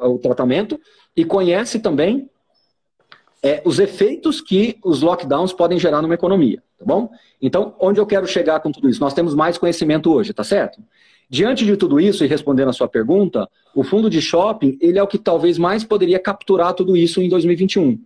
o 0.01 0.19
tratamento 0.19 0.81
e 1.17 1.25
conhecem 1.25 1.81
também 1.81 2.31
é, 3.43 3.63
os 3.65 3.79
efeitos 3.79 4.41
que 4.41 4.79
os 4.85 5.01
lockdowns 5.03 5.53
podem 5.53 5.79
gerar 5.79 6.03
numa 6.03 6.15
economia, 6.15 6.63
tá 6.79 6.85
bom? 6.85 7.11
Então, 7.41 7.75
onde 7.79 8.01
eu 8.01 8.07
quero 8.07 8.27
chegar 8.27 8.61
com 8.61 8.73
tudo 8.73 8.89
isso? 8.89 9.01
Nós 9.01 9.15
temos 9.15 9.35
mais 9.35 9.57
conhecimento 9.57 10.13
hoje, 10.13 10.33
tá 10.33 10.43
certo? 10.43 10.83
Diante 11.31 11.65
de 11.65 11.77
tudo 11.77 12.01
isso, 12.01 12.25
e 12.25 12.27
respondendo 12.27 12.71
a 12.71 12.73
sua 12.73 12.89
pergunta, 12.89 13.49
o 13.75 13.85
fundo 13.85 14.09
de 14.09 14.21
shopping, 14.21 14.79
ele 14.81 14.99
é 14.99 15.03
o 15.03 15.07
que 15.07 15.19
talvez 15.19 15.59
mais 15.59 15.85
poderia 15.85 16.19
capturar 16.19 16.73
tudo 16.73 16.97
isso 16.97 17.21
em 17.21 17.29
2021. 17.29 18.01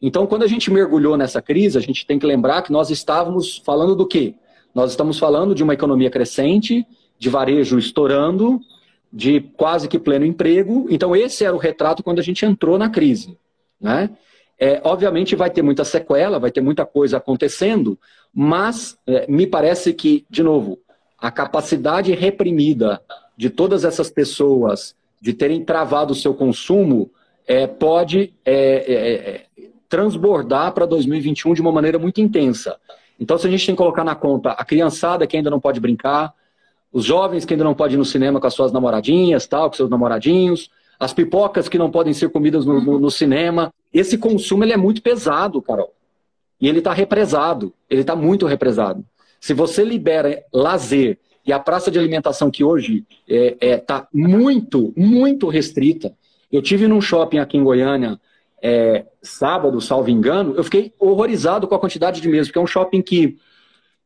Então, 0.00 0.26
quando 0.26 0.42
a 0.42 0.46
gente 0.46 0.70
mergulhou 0.70 1.16
nessa 1.16 1.40
crise, 1.40 1.78
a 1.78 1.80
gente 1.80 2.06
tem 2.06 2.18
que 2.18 2.26
lembrar 2.26 2.62
que 2.62 2.72
nós 2.72 2.90
estávamos 2.90 3.62
falando 3.64 3.96
do 3.96 4.06
quê? 4.06 4.34
Nós 4.74 4.90
estamos 4.90 5.18
falando 5.18 5.54
de 5.54 5.62
uma 5.62 5.74
economia 5.74 6.10
crescente, 6.10 6.86
de 7.18 7.28
varejo 7.30 7.78
estourando, 7.78 8.60
de 9.12 9.40
quase 9.40 9.88
que 9.88 9.98
pleno 9.98 10.26
emprego. 10.26 10.86
Então, 10.90 11.14
esse 11.16 11.44
era 11.44 11.54
o 11.54 11.58
retrato 11.58 12.02
quando 12.02 12.18
a 12.18 12.22
gente 12.22 12.44
entrou 12.44 12.76
na 12.76 12.90
crise. 12.90 13.38
Né? 13.80 14.10
É, 14.64 14.80
obviamente, 14.84 15.34
vai 15.34 15.50
ter 15.50 15.60
muita 15.60 15.82
sequela, 15.82 16.38
vai 16.38 16.52
ter 16.52 16.60
muita 16.60 16.86
coisa 16.86 17.16
acontecendo, 17.16 17.98
mas 18.32 18.96
é, 19.04 19.26
me 19.28 19.44
parece 19.44 19.92
que, 19.92 20.24
de 20.30 20.40
novo, 20.40 20.78
a 21.18 21.32
capacidade 21.32 22.12
reprimida 22.12 23.02
de 23.36 23.50
todas 23.50 23.84
essas 23.84 24.08
pessoas 24.08 24.94
de 25.20 25.32
terem 25.32 25.64
travado 25.64 26.12
o 26.12 26.14
seu 26.14 26.32
consumo 26.32 27.10
é, 27.44 27.66
pode 27.66 28.32
é, 28.44 28.54
é, 28.54 29.12
é 29.30 29.46
transbordar 29.88 30.70
para 30.70 30.86
2021 30.86 31.54
de 31.54 31.60
uma 31.60 31.72
maneira 31.72 31.98
muito 31.98 32.20
intensa. 32.20 32.76
Então, 33.18 33.36
se 33.36 33.48
a 33.48 33.50
gente 33.50 33.66
tem 33.66 33.74
que 33.74 33.82
colocar 33.82 34.04
na 34.04 34.14
conta 34.14 34.52
a 34.52 34.64
criançada 34.64 35.26
que 35.26 35.36
ainda 35.36 35.50
não 35.50 35.58
pode 35.58 35.80
brincar, 35.80 36.32
os 36.92 37.04
jovens 37.04 37.44
que 37.44 37.52
ainda 37.52 37.64
não 37.64 37.74
podem 37.74 37.94
ir 37.94 37.98
no 37.98 38.04
cinema 38.04 38.40
com 38.40 38.46
as 38.46 38.54
suas 38.54 38.70
namoradinhas, 38.70 39.44
tal, 39.44 39.68
com 39.68 39.76
seus 39.76 39.90
namoradinhos, 39.90 40.70
as 41.02 41.12
pipocas 41.12 41.68
que 41.68 41.76
não 41.76 41.90
podem 41.90 42.14
ser 42.14 42.30
comidas 42.30 42.64
no, 42.64 42.80
no, 42.80 43.00
no 43.00 43.10
cinema, 43.10 43.74
esse 43.92 44.16
consumo 44.16 44.62
ele 44.62 44.72
é 44.72 44.76
muito 44.76 45.02
pesado, 45.02 45.60
Carol. 45.60 45.92
E 46.60 46.68
ele 46.68 46.78
está 46.78 46.92
represado, 46.92 47.74
ele 47.90 48.02
está 48.02 48.14
muito 48.14 48.46
represado. 48.46 49.04
Se 49.40 49.52
você 49.52 49.82
libera 49.82 50.44
lazer 50.52 51.18
e 51.44 51.52
a 51.52 51.58
praça 51.58 51.90
de 51.90 51.98
alimentação 51.98 52.52
que 52.52 52.62
hoje 52.62 53.04
está 53.26 53.66
é, 53.66 53.70
é, 53.72 53.76
tá 53.78 54.06
muito, 54.14 54.92
muito 54.96 55.48
restrita. 55.48 56.14
Eu 56.52 56.62
tive 56.62 56.86
num 56.86 57.00
shopping 57.00 57.38
aqui 57.38 57.56
em 57.56 57.64
Goiânia 57.64 58.20
é, 58.62 59.04
sábado, 59.20 59.80
salvo 59.80 60.08
engano, 60.08 60.54
eu 60.54 60.62
fiquei 60.62 60.94
horrorizado 61.00 61.66
com 61.66 61.74
a 61.74 61.80
quantidade 61.80 62.20
de 62.20 62.28
mesas, 62.28 62.46
porque 62.46 62.60
é 62.60 62.62
um 62.62 62.66
shopping 62.66 63.02
que 63.02 63.36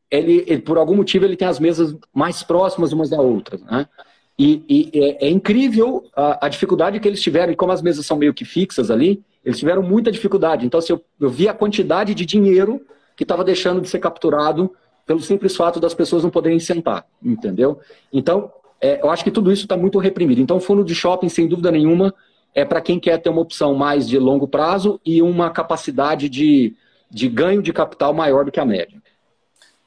ele, 0.09 0.43
ele, 0.47 0.61
por 0.63 0.79
algum 0.79 0.95
motivo 0.95 1.25
ele 1.25 1.37
tem 1.37 1.47
as 1.47 1.59
mesas 1.59 1.95
mais 2.11 2.41
próximas 2.41 2.91
umas 2.91 3.11
da 3.11 3.21
outra, 3.21 3.59
né? 3.69 3.87
E, 4.37 4.63
e 4.69 5.03
é, 5.03 5.27
é, 5.27 5.29
incrível 5.29 6.05
a, 6.15 6.45
a, 6.45 6.49
dificuldade 6.49 6.99
que 6.99 7.07
eles 7.07 7.21
tiveram, 7.21 7.51
e 7.51 7.55
como 7.55 7.71
as 7.71 7.81
mesas 7.81 8.05
são 8.05 8.17
meio 8.17 8.33
que 8.33 8.45
fixas 8.45 8.91
ali, 8.91 9.23
eles 9.43 9.57
tiveram 9.57 9.81
muita 9.81 10.11
dificuldade. 10.11 10.65
Então, 10.65 10.77
assim, 10.77 10.93
eu, 10.93 11.03
eu 11.19 11.29
vi 11.29 11.47
a 11.47 11.53
quantidade 11.53 12.13
de 12.13 12.25
dinheiro 12.25 12.85
que 13.15 13.23
estava 13.23 13.43
deixando 13.43 13.81
de 13.81 13.89
ser 13.89 13.97
capturado 13.99 14.71
pelo 15.07 15.19
simples 15.21 15.55
fato 15.55 15.79
das 15.79 15.93
pessoas 15.93 16.21
não 16.21 16.29
poderem 16.29 16.59
sentar, 16.59 17.05
entendeu? 17.23 17.79
Então, 18.13 18.51
é, 18.79 19.01
eu 19.01 19.09
acho 19.09 19.23
que 19.23 19.31
tudo 19.31 19.51
isso 19.51 19.63
está 19.63 19.75
muito 19.75 19.97
reprimido. 19.97 20.39
Então, 20.39 20.59
fundo 20.59 20.83
de 20.83 20.93
shopping, 20.93 21.29
sem 21.29 21.47
dúvida 21.47 21.71
nenhuma, 21.71 22.13
é 22.53 22.63
para 22.63 22.81
quem 22.81 22.99
quer 22.99 23.17
ter 23.17 23.29
uma 23.29 23.41
opção 23.41 23.73
mais 23.73 24.07
de 24.07 24.19
longo 24.19 24.47
prazo 24.47 24.99
e 25.05 25.21
uma 25.21 25.49
capacidade 25.49 26.29
de, 26.29 26.75
de 27.09 27.27
ganho 27.27 27.61
de 27.63 27.73
capital 27.73 28.13
maior 28.13 28.45
do 28.45 28.51
que 28.51 28.59
a 28.59 28.65
média. 28.65 29.01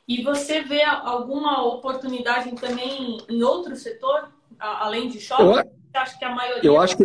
E 0.08 0.22
você 0.22 0.62
vê 0.62 0.82
alguma 0.82 1.64
oportunidade 1.64 2.50
também 2.56 3.18
em 3.28 3.42
outro 3.44 3.76
setor, 3.76 4.28
além 4.60 5.08
de 5.08 5.20
shopping? 5.20 5.42
Eu, 5.42 5.52
você 5.54 5.98
acha 5.98 6.18
que 6.18 6.24
a 6.24 6.34
maioria 6.34 6.68
eu 6.68 6.80
acho 6.80 6.96
que 6.96 7.04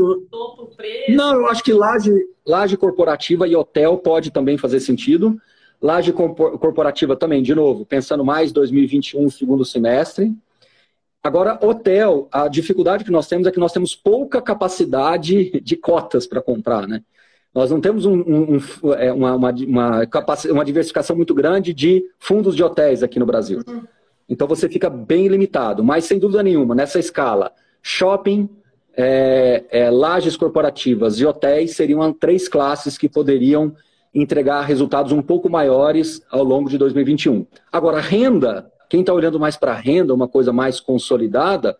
preço? 0.75 1.11
Não, 1.11 1.33
eu 1.33 1.47
acho 1.47 1.63
que 1.63 1.73
laje, 1.73 2.11
laje 2.45 2.77
corporativa 2.77 3.47
e 3.47 3.55
hotel 3.55 3.97
pode 3.97 4.31
também 4.31 4.57
fazer 4.57 4.79
sentido. 4.79 5.39
Laje 5.81 6.13
corporativa 6.13 7.15
também, 7.15 7.43
de 7.43 7.53
novo, 7.53 7.85
pensando 7.85 8.23
mais 8.23 8.51
2021, 8.51 9.29
segundo 9.29 9.65
semestre. 9.65 10.33
Agora, 11.21 11.57
hotel, 11.61 12.27
a 12.31 12.47
dificuldade 12.47 13.03
que 13.03 13.11
nós 13.11 13.27
temos 13.27 13.47
é 13.47 13.51
que 13.51 13.59
nós 13.59 13.73
temos 13.73 13.95
pouca 13.95 14.41
capacidade 14.41 15.59
de 15.59 15.75
cotas 15.75 16.27
para 16.27 16.41
comprar, 16.41 16.87
né? 16.87 17.01
Nós 17.53 17.71
não 17.71 17.79
temos 17.79 18.05
um, 18.05 18.19
um, 18.19 18.57
um, 18.83 18.93
é, 18.93 19.11
uma, 19.11 19.33
uma, 19.33 19.51
uma, 19.51 20.01
uma, 20.51 20.65
diversificação 20.65 21.15
muito 21.15 21.33
grande 21.33 21.73
de 21.73 22.03
fundos 22.19 22.53
de 22.55 22.61
hotéis 22.61 23.01
aqui 23.01 23.17
no 23.17 23.25
Brasil. 23.25 23.61
Uhum. 23.65 23.83
Então 24.27 24.47
você 24.47 24.67
fica 24.67 24.89
bem 24.89 25.27
limitado. 25.27 25.83
Mas, 25.83 26.05
sem 26.05 26.19
dúvida 26.19 26.41
nenhuma, 26.41 26.73
nessa 26.73 26.99
escala, 26.99 27.51
shopping, 27.81 28.49
é, 28.97 29.63
é, 29.69 29.89
lajes 29.89 30.37
corporativas 30.37 31.19
e 31.19 31.25
hotéis 31.25 31.75
seriam 31.75 32.13
três 32.13 32.47
classes 32.47 32.97
que 32.97 33.09
poderiam 33.09 33.75
entregar 34.13 34.61
resultados 34.61 35.11
um 35.11 35.21
pouco 35.21 35.49
maiores 35.49 36.21
ao 36.31 36.43
longo 36.43 36.69
de 36.69 36.77
2021. 36.77 37.45
Agora, 37.71 37.99
renda, 37.99 38.71
quem 38.89 39.01
está 39.01 39.13
olhando 39.13 39.39
mais 39.39 39.57
para 39.57 39.73
renda, 39.73 40.13
uma 40.13 40.27
coisa 40.27 40.53
mais 40.53 40.79
consolidada, 40.79 41.75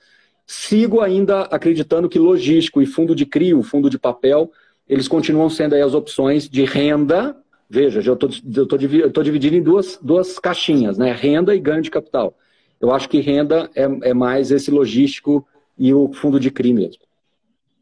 sigo 0.46 1.00
ainda 1.00 1.44
acreditando 1.44 2.10
que 2.10 2.20
logístico 2.20 2.82
e 2.82 2.86
fundo 2.86 3.16
de 3.16 3.26
CRIO, 3.26 3.64
fundo 3.64 3.90
de 3.90 3.98
papel, 3.98 4.52
eles 4.88 5.08
continuam 5.08 5.50
sendo 5.50 5.74
aí 5.74 5.82
as 5.82 5.94
opções 5.94 6.48
de 6.50 6.66
renda. 6.66 7.36
Veja, 7.70 8.00
eu 8.00 8.14
estou 8.14 9.24
dividindo 9.24 9.56
em 9.56 9.64
duas, 9.64 9.98
duas 10.02 10.38
caixinhas, 10.38 10.98
né? 10.98 11.12
Renda 11.12 11.56
e 11.56 11.60
ganho 11.60 11.82
de 11.82 11.90
capital. 11.90 12.36
Eu 12.80 12.94
acho 12.94 13.10
que 13.10 13.20
renda 13.20 13.70
é, 13.76 13.84
é 14.10 14.14
mais 14.14 14.52
esse 14.52 14.70
logístico 14.70 15.48
e 15.78 15.94
o 15.94 16.14
fundo 16.14 16.40
de 16.40 16.52
CRI 16.52 16.74
mesmo. 16.74 17.04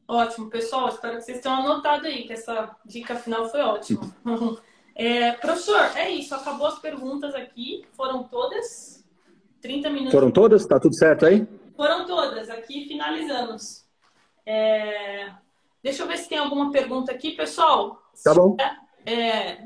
Ótimo, 0.07 0.49
pessoal. 0.49 0.89
Espero 0.89 1.17
que 1.17 1.23
vocês 1.23 1.41
tenham 1.41 1.59
anotado 1.59 2.07
aí, 2.07 2.23
que 2.23 2.33
essa 2.33 2.75
dica 2.85 3.15
final 3.15 3.49
foi 3.49 3.61
ótima. 3.61 4.01
É, 4.95 5.31
professor, 5.31 5.81
é 5.95 6.11
isso. 6.11 6.35
Acabou 6.35 6.67
as 6.67 6.77
perguntas 6.77 7.33
aqui. 7.33 7.83
Foram 7.93 8.21
todas? 8.25 9.03
30 9.59 9.89
minutos. 9.89 10.11
Foram 10.11 10.29
todas? 10.29 10.67
Tá 10.67 10.79
tudo 10.79 10.93
certo 10.95 11.25
aí? 11.25 11.47
Foram 11.75 12.05
todas. 12.05 12.47
Aqui 12.49 12.87
finalizamos. 12.87 13.85
É... 14.45 15.31
Deixa 15.81 16.03
eu 16.03 16.07
ver 16.07 16.17
se 16.17 16.29
tem 16.29 16.37
alguma 16.37 16.71
pergunta 16.71 17.11
aqui, 17.11 17.31
pessoal. 17.31 18.03
Tá 18.23 18.35
bom. 18.35 18.55
É, 18.59 18.71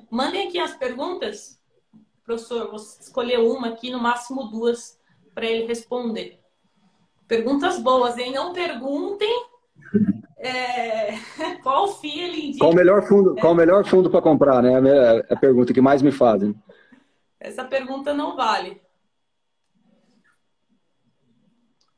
mandem 0.09 0.47
aqui 0.47 0.59
as 0.59 0.75
perguntas. 0.75 1.59
Professor, 2.23 2.67
vou 2.67 2.75
escolher 2.75 3.39
uma 3.39 3.69
aqui, 3.69 3.89
no 3.89 3.99
máximo 3.99 4.45
duas, 4.45 4.99
para 5.33 5.45
ele 5.45 5.65
responder. 5.65 6.39
Perguntas 7.27 7.79
boas, 7.79 8.17
hein? 8.17 8.33
Não 8.33 8.53
perguntem 8.53 9.47
é, 10.37 11.17
qual 11.63 11.87
FII 11.87 12.19
ele 12.19 12.47
indica? 12.47 12.59
Qual 12.59 12.71
o 12.71 12.75
melhor 12.75 13.07
fundo, 13.07 13.35
qual 13.35 13.53
o 13.53 13.55
melhor 13.55 13.85
fundo 13.85 14.09
para 14.09 14.21
comprar, 14.21 14.61
né? 14.61 14.73
É 15.29 15.33
a 15.33 15.37
pergunta 15.37 15.73
que 15.73 15.81
mais 15.81 16.01
me 16.01 16.11
fazem. 16.11 16.55
Essa 17.39 17.63
pergunta 17.63 18.13
não 18.13 18.35
vale. 18.35 18.81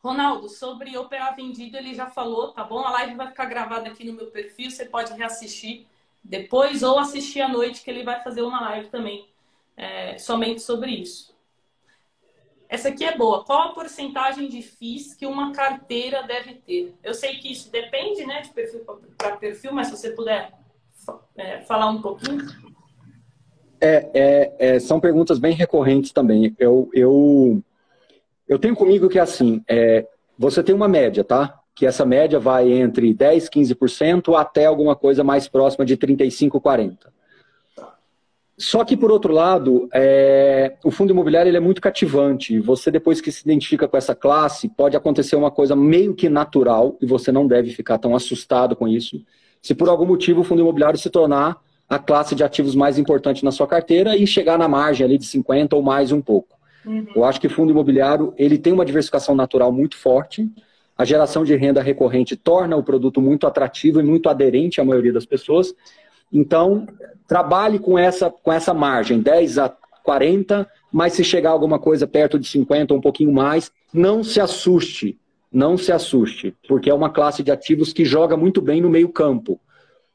Ronaldo, 0.02 0.48
sobre 0.48 0.98
operar 0.98 1.36
vendido, 1.36 1.76
ele 1.76 1.94
já 1.94 2.08
falou, 2.08 2.54
tá 2.54 2.64
bom? 2.64 2.80
A 2.80 2.92
live 2.92 3.16
vai 3.16 3.28
ficar 3.28 3.46
gravada 3.46 3.90
aqui 3.90 4.06
no 4.06 4.14
meu 4.14 4.28
perfil, 4.28 4.72
você 4.72 4.86
pode 4.86 5.14
reassistir 5.14 5.86
depois 6.24 6.84
ou 6.84 7.00
assistir 7.00 7.42
à 7.42 7.48
noite, 7.48 7.84
que 7.84 7.90
ele 7.90 8.04
vai 8.04 8.24
fazer 8.24 8.42
uma 8.42 8.62
live 8.62 8.90
também 8.90 9.28
é, 9.76 10.18
somente 10.18 10.62
sobre 10.62 10.92
isso. 10.92 11.38
Essa 12.68 12.90
aqui 12.90 13.04
é 13.04 13.18
boa. 13.18 13.44
Qual 13.44 13.70
a 13.70 13.74
porcentagem 13.74 14.48
de 14.48 14.62
FIIs 14.62 15.16
que 15.16 15.26
uma 15.26 15.52
carteira 15.54 16.22
deve 16.22 16.54
ter? 16.54 16.94
Eu 17.04 17.16
sei 17.16 17.38
que 17.38 17.52
isso 17.52 17.72
depende, 17.72 18.26
né, 18.26 18.42
de 18.42 18.50
perfil 18.50 18.86
para 19.18 19.38
perfil, 19.38 19.74
mas 19.74 19.88
se 19.88 19.98
você 19.98 20.12
puder 20.12 20.54
é, 21.36 21.62
falar 21.62 21.90
um 21.90 22.02
pouquinho. 22.02 22.46
É, 23.82 24.10
é, 24.14 24.56
é, 24.60 24.80
são 24.80 25.00
perguntas 25.00 25.40
bem 25.40 25.54
recorrentes 25.54 26.12
também. 26.12 26.56
Eu, 26.60 26.90
eu, 26.94 27.64
eu 28.48 28.60
tenho 28.60 28.76
comigo 28.76 29.10
que 29.10 29.18
é 29.18 29.22
assim, 29.22 29.64
é, 29.68 30.08
você 30.38 30.62
tem 30.62 30.76
uma 30.76 30.88
média, 30.88 31.24
tá? 31.24 31.59
Que 31.80 31.86
essa 31.86 32.06
média 32.06 32.38
vai 32.38 32.70
entre 32.74 33.14
10%, 33.14 33.50
15% 33.50 34.38
até 34.38 34.66
alguma 34.66 34.98
coisa 34.98 35.24
mais 35.24 35.48
próxima 35.48 35.86
de 35.86 35.96
35%, 35.96 36.60
40%. 36.60 36.98
Só 38.58 38.84
que, 38.84 38.98
por 38.98 39.10
outro 39.10 39.32
lado, 39.32 39.88
é, 39.94 40.76
o 40.84 40.92
fundo 40.92 41.12
imobiliário 41.12 41.50
ele 41.50 41.56
é 41.56 41.62
muito 41.62 41.80
cativante. 41.80 42.60
Você, 42.60 42.92
depois 42.92 43.22
que 43.22 43.32
se 43.32 43.44
identifica 43.46 43.88
com 43.88 43.96
essa 43.96 44.14
classe, 44.14 44.68
pode 44.68 44.98
acontecer 44.98 45.38
uma 45.38 45.50
coisa 45.50 45.74
meio 45.74 46.14
que 46.14 46.28
natural, 46.28 46.98
e 47.02 47.06
você 47.06 47.32
não 47.32 47.48
deve 47.48 47.72
ficar 47.72 47.98
tão 47.98 48.14
assustado 48.14 48.76
com 48.76 48.86
isso, 48.86 49.24
se 49.62 49.74
por 49.74 49.88
algum 49.88 50.06
motivo 50.06 50.42
o 50.42 50.44
fundo 50.44 50.62
imobiliário 50.62 51.00
se 51.00 51.10
tornar 51.10 51.62
a 51.88 51.98
classe 51.98 52.36
de 52.36 52.44
ativos 52.44 52.76
mais 52.76 53.00
importante 53.00 53.46
na 53.46 53.54
sua 53.54 53.66
carteira 53.66 54.18
e 54.18 54.28
chegar 54.28 54.58
na 54.58 54.68
margem 54.68 55.06
ali 55.06 55.18
de 55.18 55.26
50 55.28 55.78
ou 55.78 55.82
mais 55.82 56.12
um 56.12 56.20
pouco. 56.20 56.58
Uhum. 56.86 57.08
Eu 57.16 57.24
acho 57.24 57.40
que 57.40 57.48
fundo 57.48 57.72
imobiliário 57.72 58.34
ele 58.38 58.58
tem 58.58 58.74
uma 58.74 58.84
diversificação 58.84 59.34
natural 59.34 59.72
muito 59.72 59.96
forte, 59.96 60.52
a 61.00 61.06
geração 61.06 61.46
de 61.46 61.56
renda 61.56 61.82
recorrente 61.82 62.36
torna 62.36 62.76
o 62.76 62.84
produto 62.84 63.22
muito 63.22 63.48
atrativo 63.48 64.02
e 64.02 64.04
muito 64.04 64.28
aderente 64.28 64.82
à 64.82 64.84
maioria 64.84 65.14
das 65.14 65.26
pessoas, 65.26 65.74
então, 66.30 66.86
trabalhe 67.26 67.80
com 67.80 67.98
essa, 67.98 68.30
com 68.30 68.52
essa 68.52 68.74
margem, 68.74 69.22
10 69.22 69.60
a 69.60 69.74
40, 70.04 70.70
mas 70.92 71.14
se 71.14 71.24
chegar 71.24 71.52
alguma 71.52 71.80
coisa 71.80 72.06
perto 72.06 72.38
de 72.38 72.46
50 72.50 72.94
ou 72.94 73.00
um 73.00 73.02
pouquinho 73.02 73.32
mais, 73.32 73.72
não 73.94 74.22
se 74.26 74.42
assuste, 74.42 75.18
não 75.50 75.78
se 75.78 75.90
assuste, 75.94 76.54
porque 76.68 76.90
é 76.90 76.94
uma 76.94 77.10
classe 77.10 77.42
de 77.44 77.50
ativos 77.50 77.94
que 77.94 78.04
joga 78.04 78.36
muito 78.36 78.62
bem 78.62 78.82
no 78.82 78.90
meio 78.90 79.08
campo. 79.08 79.58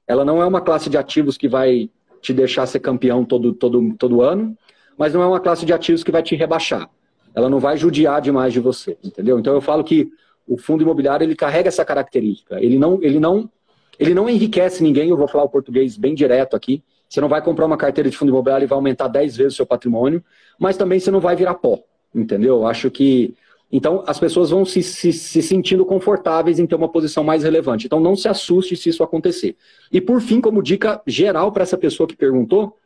Ela 0.06 0.22
não 0.22 0.42
é 0.42 0.46
uma 0.46 0.60
classe 0.60 0.90
de 0.90 0.98
ativos 0.98 1.38
que 1.38 1.48
vai 1.48 1.88
te 2.20 2.34
deixar 2.34 2.66
ser 2.66 2.80
campeão 2.80 3.24
todo, 3.24 3.54
todo, 3.54 3.94
todo 3.98 4.20
ano, 4.20 4.54
mas 4.98 5.14
não 5.14 5.22
é 5.22 5.26
uma 5.26 5.40
classe 5.40 5.64
de 5.64 5.72
ativos 5.72 6.04
que 6.04 6.12
vai 6.12 6.22
te 6.22 6.36
rebaixar. 6.36 6.90
Ela 7.34 7.48
não 7.48 7.58
vai 7.58 7.78
judiar 7.78 8.20
demais 8.20 8.52
de 8.52 8.60
você, 8.60 8.98
entendeu? 9.02 9.38
Então 9.38 9.54
eu 9.54 9.62
falo 9.62 9.82
que 9.82 10.12
o 10.46 10.56
fundo 10.56 10.82
imobiliário 10.82 11.24
ele 11.24 11.34
carrega 11.34 11.68
essa 11.68 11.84
característica. 11.84 12.62
Ele 12.62 12.78
não, 12.78 13.02
ele 13.02 13.18
não 13.18 13.50
ele 13.98 14.14
não 14.14 14.28
enriquece 14.28 14.82
ninguém, 14.82 15.08
eu 15.08 15.16
vou 15.16 15.28
falar 15.28 15.44
o 15.44 15.48
português 15.48 15.96
bem 15.96 16.14
direto 16.14 16.56
aqui. 16.56 16.82
Você 17.08 17.20
não 17.20 17.28
vai 17.28 17.40
comprar 17.42 17.66
uma 17.66 17.76
carteira 17.76 18.10
de 18.10 18.16
fundo 18.16 18.30
imobiliário 18.30 18.64
e 18.64 18.68
vai 18.68 18.76
aumentar 18.76 19.08
10 19.08 19.36
vezes 19.36 19.52
o 19.52 19.56
seu 19.56 19.66
patrimônio, 19.66 20.22
mas 20.58 20.76
também 20.76 20.98
você 20.98 21.10
não 21.10 21.20
vai 21.20 21.36
virar 21.36 21.54
pó, 21.54 21.78
entendeu? 22.14 22.56
Eu 22.56 22.66
acho 22.66 22.90
que. 22.90 23.34
Então, 23.70 24.04
as 24.06 24.20
pessoas 24.20 24.50
vão 24.50 24.64
se, 24.64 24.82
se, 24.82 25.12
se 25.12 25.42
sentindo 25.42 25.84
confortáveis 25.84 26.58
em 26.60 26.66
ter 26.66 26.76
uma 26.76 26.88
posição 26.88 27.24
mais 27.24 27.42
relevante. 27.42 27.86
Então, 27.86 27.98
não 27.98 28.14
se 28.14 28.28
assuste 28.28 28.76
se 28.76 28.88
isso 28.88 29.02
acontecer. 29.02 29.56
E, 29.90 30.00
por 30.00 30.20
fim, 30.20 30.40
como 30.40 30.62
dica 30.62 31.02
geral 31.06 31.50
para 31.50 31.64
essa 31.64 31.76
pessoa 31.76 32.06
que 32.06 32.14
perguntou, 32.14 32.76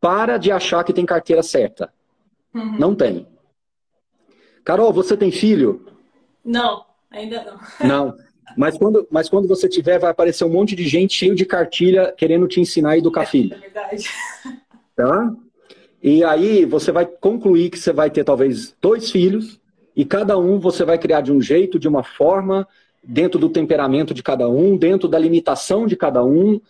para 0.00 0.38
de 0.38 0.50
achar 0.50 0.82
que 0.82 0.94
tem 0.94 1.04
carteira 1.04 1.42
certa. 1.42 1.92
Uhum. 2.54 2.78
Não 2.78 2.94
tem. 2.94 3.26
Carol, 4.64 4.92
você 4.92 5.14
tem 5.14 5.30
filho? 5.30 5.84
Não, 6.44 6.84
ainda 7.10 7.44
não. 7.44 7.58
Não. 7.88 8.16
Mas 8.56 8.76
quando, 8.76 9.08
mas 9.10 9.28
quando 9.28 9.48
você 9.48 9.68
tiver, 9.68 9.98
vai 9.98 10.10
aparecer 10.10 10.44
um 10.44 10.50
monte 10.50 10.76
de 10.76 10.86
gente 10.86 11.14
cheio 11.14 11.34
de 11.34 11.46
cartilha 11.46 12.12
querendo 12.16 12.46
te 12.46 12.60
ensinar 12.60 12.90
a 12.90 12.98
educar 12.98 13.22
é, 13.22 13.26
filho. 13.26 13.54
É 13.54 13.58
verdade. 13.58 14.04
Tá? 14.94 15.34
E 16.02 16.22
aí 16.22 16.66
você 16.66 16.92
vai 16.92 17.06
concluir 17.06 17.70
que 17.70 17.78
você 17.78 17.90
vai 17.90 18.10
ter 18.10 18.22
talvez 18.22 18.76
dois 18.80 19.10
filhos 19.10 19.58
e 19.96 20.04
cada 20.04 20.36
um 20.36 20.60
você 20.60 20.84
vai 20.84 20.98
criar 20.98 21.22
de 21.22 21.32
um 21.32 21.40
jeito, 21.40 21.78
de 21.78 21.88
uma 21.88 22.04
forma, 22.04 22.68
dentro 23.02 23.38
do 23.40 23.48
temperamento 23.48 24.12
de 24.12 24.22
cada 24.22 24.48
um, 24.48 24.76
dentro 24.76 25.08
da 25.08 25.18
limitação 25.18 25.86
de 25.86 25.96
cada 25.96 26.22
um. 26.22 26.60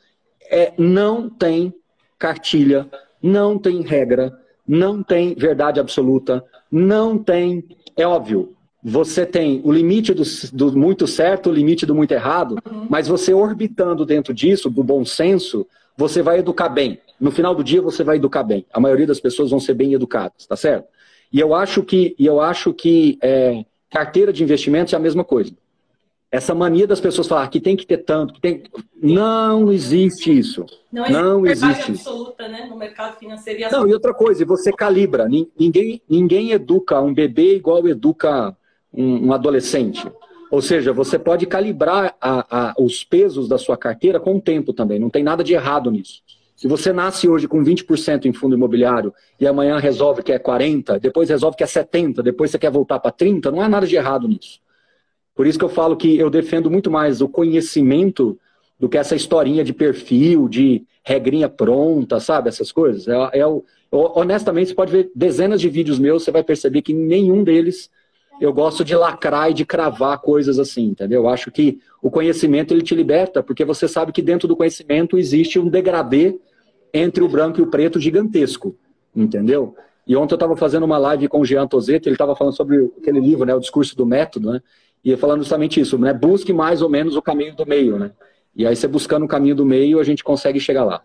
É, 0.49 0.73
não 0.79 1.29
tem 1.29 1.75
cartilha, 2.19 2.89
não 3.21 3.59
tem 3.59 3.83
regra, 3.83 4.39
não 4.67 5.03
tem 5.03 5.35
verdade 5.35 5.81
absoluta, 5.81 6.45
não 6.71 7.19
tem. 7.19 7.65
É 7.97 8.07
óbvio, 8.07 8.54
você 8.85 9.25
tem 9.25 9.63
o 9.65 9.73
limite 9.73 10.13
do, 10.13 10.23
do, 10.53 10.77
muito 10.77 11.07
certo, 11.07 11.49
o 11.49 11.53
limite 11.53 11.87
do 11.87 11.95
muito 11.95 12.13
errado, 12.13 12.59
uhum. 12.71 12.87
mas 12.91 13.09
você 13.09 13.33
orbitando 13.33 14.05
dentro 14.05 14.35
disso, 14.35 14.69
do 14.69 14.85
bom 14.85 15.07
senso, 15.07 15.67
você 15.97 16.21
vai 16.21 16.41
educar 16.41 16.69
bem. 16.69 17.01
No 17.19 17.31
final 17.31 17.55
do 17.55 17.65
dia, 17.65 17.81
você 17.81 18.05
vai 18.05 18.17
educar 18.17 18.43
bem. 18.43 18.67
A 18.71 18.79
maioria 18.79 19.07
das 19.07 19.19
pessoas 19.19 19.51
vão 19.51 19.59
ser 19.59 19.73
bem 19.73 19.95
educadas, 19.95 20.47
tá 20.47 20.55
certo? 20.55 20.87
E 21.33 21.41
eu 21.41 21.55
acho 21.55 21.83
que, 21.83 22.15
eu 22.19 22.43
acho 22.43 22.75
que 22.75 23.17
é, 23.23 23.65
carteira 23.91 24.31
de 24.31 24.43
investimentos 24.43 24.93
é 24.93 24.97
a 24.97 25.01
mesma 25.01 25.25
coisa. 25.25 25.53
Essa 26.31 26.55
mania 26.55 26.87
das 26.87 27.01
pessoas 27.01 27.27
falar 27.27 27.49
que 27.49 27.61
tem 27.61 27.77
que 27.77 27.87
ter 27.87 27.99
tanto, 27.99 28.35
que 28.35 28.41
tem... 28.41 28.65
não 29.01 29.73
existe 29.73 30.37
isso. 30.37 30.67
Não 30.93 31.05
existe, 31.05 31.23
não 31.23 31.47
existe 31.47 31.91
absoluta, 31.93 32.49
né, 32.49 32.67
no 32.69 32.77
mercado 32.77 33.17
financeiro. 33.19 33.61
E 33.61 33.71
não, 33.71 33.89
e 33.89 33.95
outra 33.95 34.13
coisa, 34.13 34.45
você 34.45 34.71
calibra. 34.73 35.27
Ninguém, 35.27 36.03
ninguém 36.07 36.51
educa 36.51 37.01
um 37.01 37.15
bebê 37.15 37.55
igual 37.55 37.87
educa 37.89 38.55
um, 38.97 39.27
um 39.27 39.33
adolescente. 39.33 40.07
Ou 40.51 40.63
seja, 40.63 40.93
você 40.93 41.19
pode 41.19 41.47
calibrar 41.47 42.15
a, 42.21 42.69
a, 42.69 42.75
os 42.79 43.03
pesos 43.03 43.49
da 43.49 43.59
sua 43.59 43.77
carteira 43.77 44.21
com 44.21 44.37
o 44.37 44.41
tempo 44.41 44.73
também. 44.73 44.99
Não 44.99 45.11
tem 45.11 45.23
nada 45.23 45.43
de 45.43 45.55
errado 45.55 45.91
nisso. 45.91 46.23
Se 46.55 46.69
você 46.69 46.93
nasce 46.93 47.29
hoje 47.29 47.49
com 47.49 47.65
20% 47.65 48.27
em 48.27 48.33
fundo 48.33 48.55
imobiliário 48.55 49.13
e 49.41 49.47
amanhã 49.47 49.79
resolve 49.79 50.23
que 50.23 50.33
é 50.33 50.39
40%, 50.39 51.01
depois 51.01 51.29
resolve 51.29 51.57
que 51.57 51.65
é 51.65 51.67
70%, 51.67 52.23
depois 52.23 52.51
você 52.51 52.59
quer 52.59 52.71
voltar 52.71 53.01
para 53.01 53.11
30%, 53.11 53.51
não 53.51 53.61
há 53.61 53.69
nada 53.69 53.87
de 53.87 53.97
errado 53.97 54.29
nisso. 54.29 54.61
Por 55.35 55.47
isso 55.47 55.59
que 55.59 55.65
eu 55.65 55.69
falo 55.69 55.97
que 55.97 56.17
eu 56.17 56.31
defendo 56.31 56.71
muito 56.71 56.91
mais 56.91 57.21
o 57.21 57.29
conhecimento 57.29 58.39
do 58.79 58.89
que 58.89 58.97
essa 58.97 59.17
historinha 59.17 59.65
de 59.65 59.73
perfil, 59.73 60.49
de 60.49 60.85
regrinha 61.03 61.49
pronta, 61.49 62.21
sabe? 62.21 62.49
Essas 62.49 62.71
coisas. 62.71 63.09
É, 63.09 63.41
é, 63.41 63.45
honestamente, 63.91 64.69
você 64.69 64.75
pode 64.75 64.93
ver 64.93 65.11
dezenas 65.15 65.61
de 65.61 65.69
vídeos 65.69 65.99
meus, 65.99 66.23
você 66.23 66.31
vai 66.31 66.45
perceber 66.45 66.83
que 66.83 66.95
nenhum 66.95 67.43
deles 67.43 67.91
eu 68.41 68.53
gosto 68.53 68.85
de 68.85 68.95
lacrar 68.95 69.51
e 69.51 69.55
de 69.55 69.65
cravar 69.65 70.19
coisas 70.19 70.59
assim, 70.59 70.87
entendeu? 70.87 71.23
Eu 71.23 71.29
acho 71.29 71.51
que 71.51 71.79
o 72.03 72.11
conhecimento 72.11 72.75
ele 72.75 72.83
te 72.83 72.95
liberta, 72.95 73.43
porque 73.43 73.65
você 73.65 73.87
sabe 73.87 74.13
que 74.13 74.23
dentro 74.23 74.49
do 74.49 74.57
conhecimento 74.57 75.19
existe 75.19 75.59
um 75.59 75.69
degradê 75.69 76.39
entre 76.93 77.23
o 77.23 77.29
branco 77.29 77.61
e 77.61 77.63
o 77.63 77.67
preto 77.67 78.01
gigantesco, 78.01 78.77
entendeu? 79.15 79.75
E 80.07 80.15
ontem 80.17 80.35
eu 80.35 80.37
estava 80.37 80.57
fazendo 80.57 80.85
uma 80.85 80.99
live 80.99 81.29
com 81.29 81.41
o 81.41 81.45
Jean 81.45 81.67
Tozeto, 81.67 82.09
ele 82.09 82.15
estava 82.15 82.37
falando 82.37 82.55
sobre 82.55 82.91
aquele 82.99 83.21
livro, 83.21 83.45
né, 83.47 83.55
o 83.55 83.61
discurso 83.61 83.97
do 83.97 84.05
método, 84.05 84.53
né? 84.53 84.61
E 85.05 85.17
falando 85.17 85.41
justamente 85.41 85.81
isso, 85.81 85.99
né? 85.99 86.13
Busque 86.13 86.53
mais 86.53 86.83
ou 86.83 86.89
menos 86.89 87.17
o 87.17 87.23
caminho 87.23 87.55
do 87.55 87.67
meio, 87.67 87.99
né? 87.99 88.11
E 88.57 88.67
aí 88.67 88.75
você 88.75 88.87
buscando 88.87 89.25
o 89.25 89.29
caminho 89.29 89.55
do 89.55 89.65
meio, 89.65 89.99
a 89.99 90.05
gente 90.05 90.23
consegue 90.23 90.61
chegar 90.61 90.85
lá. 90.85 91.03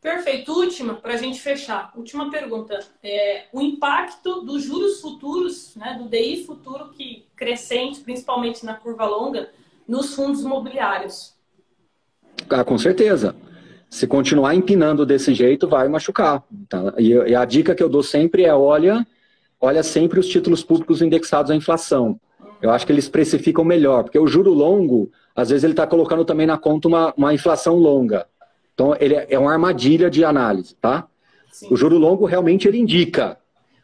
Perfeito. 0.00 0.52
Última, 0.52 0.94
para 0.94 1.14
a 1.14 1.16
gente 1.16 1.40
fechar. 1.40 1.92
Última 1.94 2.30
pergunta. 2.30 2.78
É, 3.02 3.44
o 3.52 3.60
impacto 3.60 4.40
dos 4.42 4.62
juros 4.62 5.00
futuros, 5.00 5.76
né, 5.76 5.96
do 5.98 6.08
DI 6.08 6.44
futuro 6.44 6.88
que 6.90 7.26
crescente, 7.36 8.00
principalmente 8.00 8.64
na 8.64 8.74
curva 8.74 9.04
longa, 9.04 9.50
nos 9.86 10.14
fundos 10.14 10.40
imobiliários. 10.40 11.34
Ah, 12.48 12.64
com 12.64 12.78
certeza. 12.78 13.36
Se 13.90 14.06
continuar 14.06 14.54
empinando 14.54 15.04
desse 15.04 15.34
jeito, 15.34 15.68
vai 15.68 15.88
machucar. 15.88 16.42
Tá? 16.68 16.94
E, 16.96 17.10
e 17.10 17.34
a 17.34 17.44
dica 17.44 17.74
que 17.74 17.82
eu 17.82 17.88
dou 17.88 18.02
sempre 18.02 18.44
é 18.44 18.54
olha, 18.54 19.06
olha 19.60 19.82
sempre 19.82 20.18
os 20.18 20.28
títulos 20.28 20.62
públicos 20.62 21.02
indexados 21.02 21.50
à 21.50 21.56
inflação. 21.56 22.18
Eu 22.62 22.70
acho 22.70 22.86
que 22.86 22.92
eles 22.92 23.08
precificam 23.08 23.64
melhor, 23.64 24.04
porque 24.04 24.18
o 24.18 24.26
juro 24.26 24.52
longo, 24.52 25.10
às 25.34 25.48
vezes 25.50 25.64
ele 25.64 25.72
está 25.72 25.86
colocando 25.86 26.24
também 26.24 26.46
na 26.46 26.58
conta 26.58 26.88
uma, 26.88 27.14
uma 27.16 27.34
inflação 27.34 27.76
longa. 27.76 28.26
Então, 28.80 28.96
ele 28.98 29.14
é 29.14 29.38
uma 29.38 29.52
armadilha 29.52 30.08
de 30.08 30.24
análise, 30.24 30.74
tá? 30.76 31.06
Sim. 31.52 31.68
O 31.70 31.76
juro 31.76 31.98
longo 31.98 32.24
realmente 32.24 32.66
ele 32.66 32.78
indica, 32.78 33.36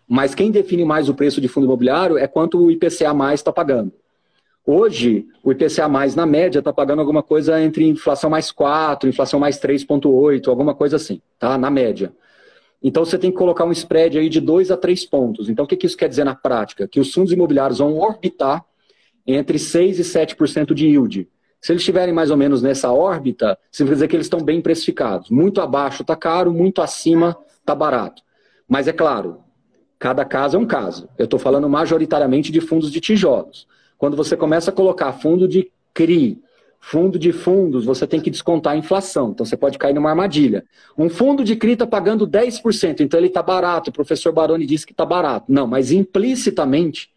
mas 0.08 0.34
quem 0.34 0.50
define 0.50 0.86
mais 0.86 1.10
o 1.10 1.14
preço 1.14 1.38
de 1.38 1.48
fundo 1.48 1.66
imobiliário 1.66 2.16
é 2.16 2.26
quanto 2.26 2.58
o 2.58 2.70
IPCA 2.70 3.12
mais 3.12 3.40
está 3.40 3.52
pagando. 3.52 3.92
Hoje, 4.64 5.26
o 5.44 5.52
IPCA 5.52 5.86
mais, 5.86 6.14
na 6.14 6.24
média, 6.24 6.60
está 6.60 6.72
pagando 6.72 7.00
alguma 7.00 7.22
coisa 7.22 7.60
entre 7.60 7.86
inflação 7.86 8.30
mais 8.30 8.50
4, 8.50 9.06
inflação 9.06 9.38
mais 9.38 9.60
3,8, 9.60 10.48
alguma 10.48 10.74
coisa 10.74 10.96
assim, 10.96 11.20
tá? 11.38 11.58
Na 11.58 11.70
média. 11.70 12.10
Então, 12.82 13.04
você 13.04 13.18
tem 13.18 13.30
que 13.30 13.36
colocar 13.36 13.66
um 13.66 13.72
spread 13.72 14.18
aí 14.18 14.30
de 14.30 14.40
2 14.40 14.70
a 14.70 14.78
3 14.78 15.04
pontos. 15.04 15.50
Então, 15.50 15.66
o 15.66 15.68
que, 15.68 15.76
que 15.76 15.84
isso 15.84 15.96
quer 15.96 16.08
dizer 16.08 16.24
na 16.24 16.34
prática? 16.34 16.88
Que 16.88 17.00
os 17.00 17.12
fundos 17.12 17.34
imobiliários 17.34 17.80
vão 17.80 17.98
orbitar 17.98 18.64
entre 19.26 19.58
6 19.58 19.98
e 19.98 20.02
7% 20.02 20.72
de 20.72 20.86
yield. 20.86 21.28
Se 21.60 21.72
eles 21.72 21.82
estiverem 21.82 22.14
mais 22.14 22.30
ou 22.30 22.36
menos 22.36 22.62
nessa 22.62 22.92
órbita, 22.92 23.58
significa 23.70 23.96
dizer 23.96 24.08
que 24.08 24.16
eles 24.16 24.26
estão 24.26 24.40
bem 24.40 24.60
precificados. 24.60 25.30
Muito 25.30 25.60
abaixo 25.60 26.02
está 26.02 26.14
caro, 26.14 26.52
muito 26.52 26.80
acima 26.80 27.36
está 27.58 27.74
barato. 27.74 28.22
Mas 28.68 28.86
é 28.86 28.92
claro, 28.92 29.40
Cada 29.98 30.24
caso 30.24 30.56
é 30.56 30.60
um 30.60 30.66
caso. 30.66 31.08
Eu 31.16 31.24
estou 31.24 31.38
falando 31.38 31.68
majoritariamente 31.68 32.52
de 32.52 32.60
fundos 32.60 32.90
de 32.90 33.00
tijolos. 33.00 33.66
Quando 33.96 34.16
você 34.16 34.36
começa 34.36 34.70
a 34.70 34.72
colocar 34.72 35.12
fundo 35.14 35.48
de 35.48 35.70
CRI, 35.94 36.38
fundo 36.78 37.18
de 37.18 37.32
fundos, 37.32 37.86
você 37.86 38.06
tem 38.06 38.20
que 38.20 38.30
descontar 38.30 38.74
a 38.74 38.76
inflação. 38.76 39.30
Então 39.30 39.46
você 39.46 39.56
pode 39.56 39.78
cair 39.78 39.94
numa 39.94 40.10
armadilha. 40.10 40.64
Um 40.98 41.08
fundo 41.08 41.42
de 41.42 41.56
CRI 41.56 41.72
está 41.72 41.86
pagando 41.86 42.28
10%, 42.28 43.00
então 43.00 43.18
ele 43.18 43.28
está 43.28 43.42
barato. 43.42 43.88
O 43.88 43.92
professor 43.92 44.32
Baroni 44.32 44.66
disse 44.66 44.86
que 44.86 44.92
está 44.92 45.06
barato. 45.06 45.50
Não, 45.50 45.66
mas 45.66 45.90
implicitamente, 45.90 47.10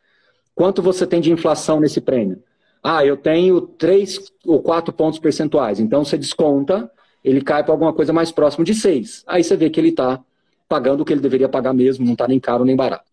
quanto 0.56 0.82
você 0.82 1.06
tem 1.06 1.20
de 1.20 1.32
inflação 1.32 1.82
nesse 1.82 2.00
prêmio? 2.00 2.42
Ah, 2.84 3.06
eu 3.06 3.18
tenho 3.18 3.62
3 3.62 4.32
ou 4.46 4.62
4 4.62 4.94
pontos 4.94 5.20
percentuais. 5.20 5.80
Então 5.80 6.04
você 6.04 6.18
desconta, 6.18 6.90
ele 7.24 7.42
cai 7.42 7.64
para 7.64 7.74
alguma 7.74 7.94
coisa 7.94 8.14
mais 8.14 8.32
próximo 8.32 8.64
de 8.64 8.74
6. 8.74 9.24
Aí 9.28 9.44
você 9.44 9.56
vê 9.56 9.70
que 9.70 9.80
ele 9.80 9.90
está 9.90 10.20
pagando 10.68 11.02
o 11.02 11.06
que 11.06 11.12
ele 11.12 11.22
deveria 11.22 11.50
pagar 11.50 11.74
mesmo, 11.74 12.06
não 12.06 12.14
está 12.14 12.28
nem 12.28 12.40
caro 12.40 12.64
nem 12.64 12.76
barato. 12.76 13.10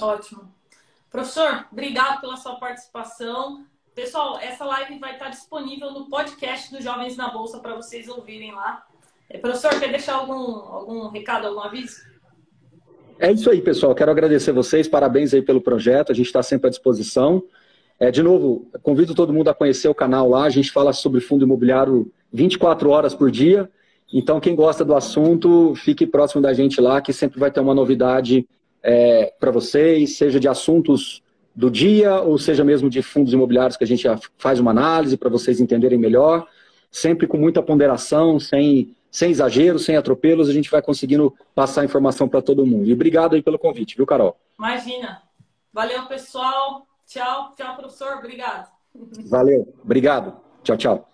Ótimo. 0.00 0.52
Professor, 1.10 1.66
obrigado 1.72 2.20
pela 2.20 2.36
sua 2.36 2.54
participação. 2.54 3.64
Pessoal, 3.94 4.38
essa 4.38 4.64
live 4.64 4.98
vai 4.98 5.14
estar 5.14 5.28
disponível 5.28 5.90
no 5.90 6.08
podcast 6.08 6.70
do 6.72 6.80
Jovens 6.80 7.16
na 7.16 7.28
Bolsa 7.28 7.58
para 7.58 7.74
vocês 7.74 8.08
ouvirem 8.08 8.52
lá. 8.52 8.86
É, 9.28 9.36
professor, 9.36 9.78
quer 9.78 9.90
deixar 9.90 10.14
algum, 10.14 10.34
algum 10.34 11.08
recado, 11.08 11.48
algum 11.48 11.60
aviso? 11.60 12.00
É 13.18 13.30
isso 13.30 13.50
aí, 13.50 13.60
pessoal. 13.60 13.94
Quero 13.94 14.10
agradecer 14.10 14.52
vocês, 14.52 14.88
parabéns 14.88 15.34
aí 15.34 15.42
pelo 15.42 15.60
projeto. 15.60 16.12
A 16.12 16.14
gente 16.14 16.26
está 16.26 16.42
sempre 16.42 16.68
à 16.68 16.70
disposição. 16.70 17.42
É, 18.00 18.10
de 18.10 18.22
novo, 18.22 18.66
convido 18.82 19.14
todo 19.14 19.32
mundo 19.32 19.48
a 19.48 19.54
conhecer 19.54 19.86
o 19.88 19.94
canal 19.94 20.26
lá. 20.26 20.44
A 20.44 20.50
gente 20.50 20.72
fala 20.72 20.90
sobre 20.94 21.20
fundo 21.20 21.44
imobiliário 21.44 22.10
24 22.32 22.88
horas 22.88 23.14
por 23.14 23.30
dia. 23.30 23.70
Então, 24.12 24.40
quem 24.40 24.56
gosta 24.56 24.82
do 24.84 24.94
assunto, 24.94 25.74
fique 25.76 26.06
próximo 26.06 26.40
da 26.40 26.54
gente 26.54 26.80
lá, 26.80 27.00
que 27.02 27.12
sempre 27.12 27.38
vai 27.38 27.50
ter 27.50 27.60
uma 27.60 27.74
novidade 27.74 28.48
é, 28.82 29.32
para 29.38 29.50
vocês, 29.50 30.16
seja 30.16 30.40
de 30.40 30.48
assuntos 30.48 31.22
do 31.54 31.70
dia, 31.70 32.20
ou 32.20 32.38
seja 32.38 32.64
mesmo 32.64 32.88
de 32.88 33.02
fundos 33.02 33.32
imobiliários 33.32 33.76
que 33.76 33.84
a 33.84 33.86
gente 33.86 34.08
faz 34.38 34.58
uma 34.58 34.70
análise 34.70 35.16
para 35.16 35.28
vocês 35.28 35.60
entenderem 35.60 35.98
melhor, 35.98 36.46
sempre 36.90 37.26
com 37.26 37.36
muita 37.36 37.62
ponderação, 37.62 38.40
sem, 38.40 38.96
sem 39.10 39.30
exagero, 39.30 39.78
sem 39.78 39.96
atropelos, 39.96 40.48
a 40.48 40.52
gente 40.52 40.70
vai 40.70 40.80
conseguindo 40.80 41.34
passar 41.54 41.84
informação 41.84 42.28
para 42.28 42.40
todo 42.40 42.66
mundo. 42.66 42.88
E 42.88 42.92
obrigado 42.92 43.34
aí 43.34 43.42
pelo 43.42 43.58
convite, 43.58 43.94
viu, 43.94 44.06
Carol? 44.06 44.36
Imagina. 44.58 45.22
Valeu, 45.72 46.06
pessoal. 46.06 46.89
Tchau, 47.10 47.54
tchau, 47.56 47.74
professor. 47.74 48.18
Obrigado. 48.18 48.70
Valeu. 49.28 49.74
Obrigado. 49.82 50.40
Tchau, 50.62 50.76
tchau. 50.76 51.09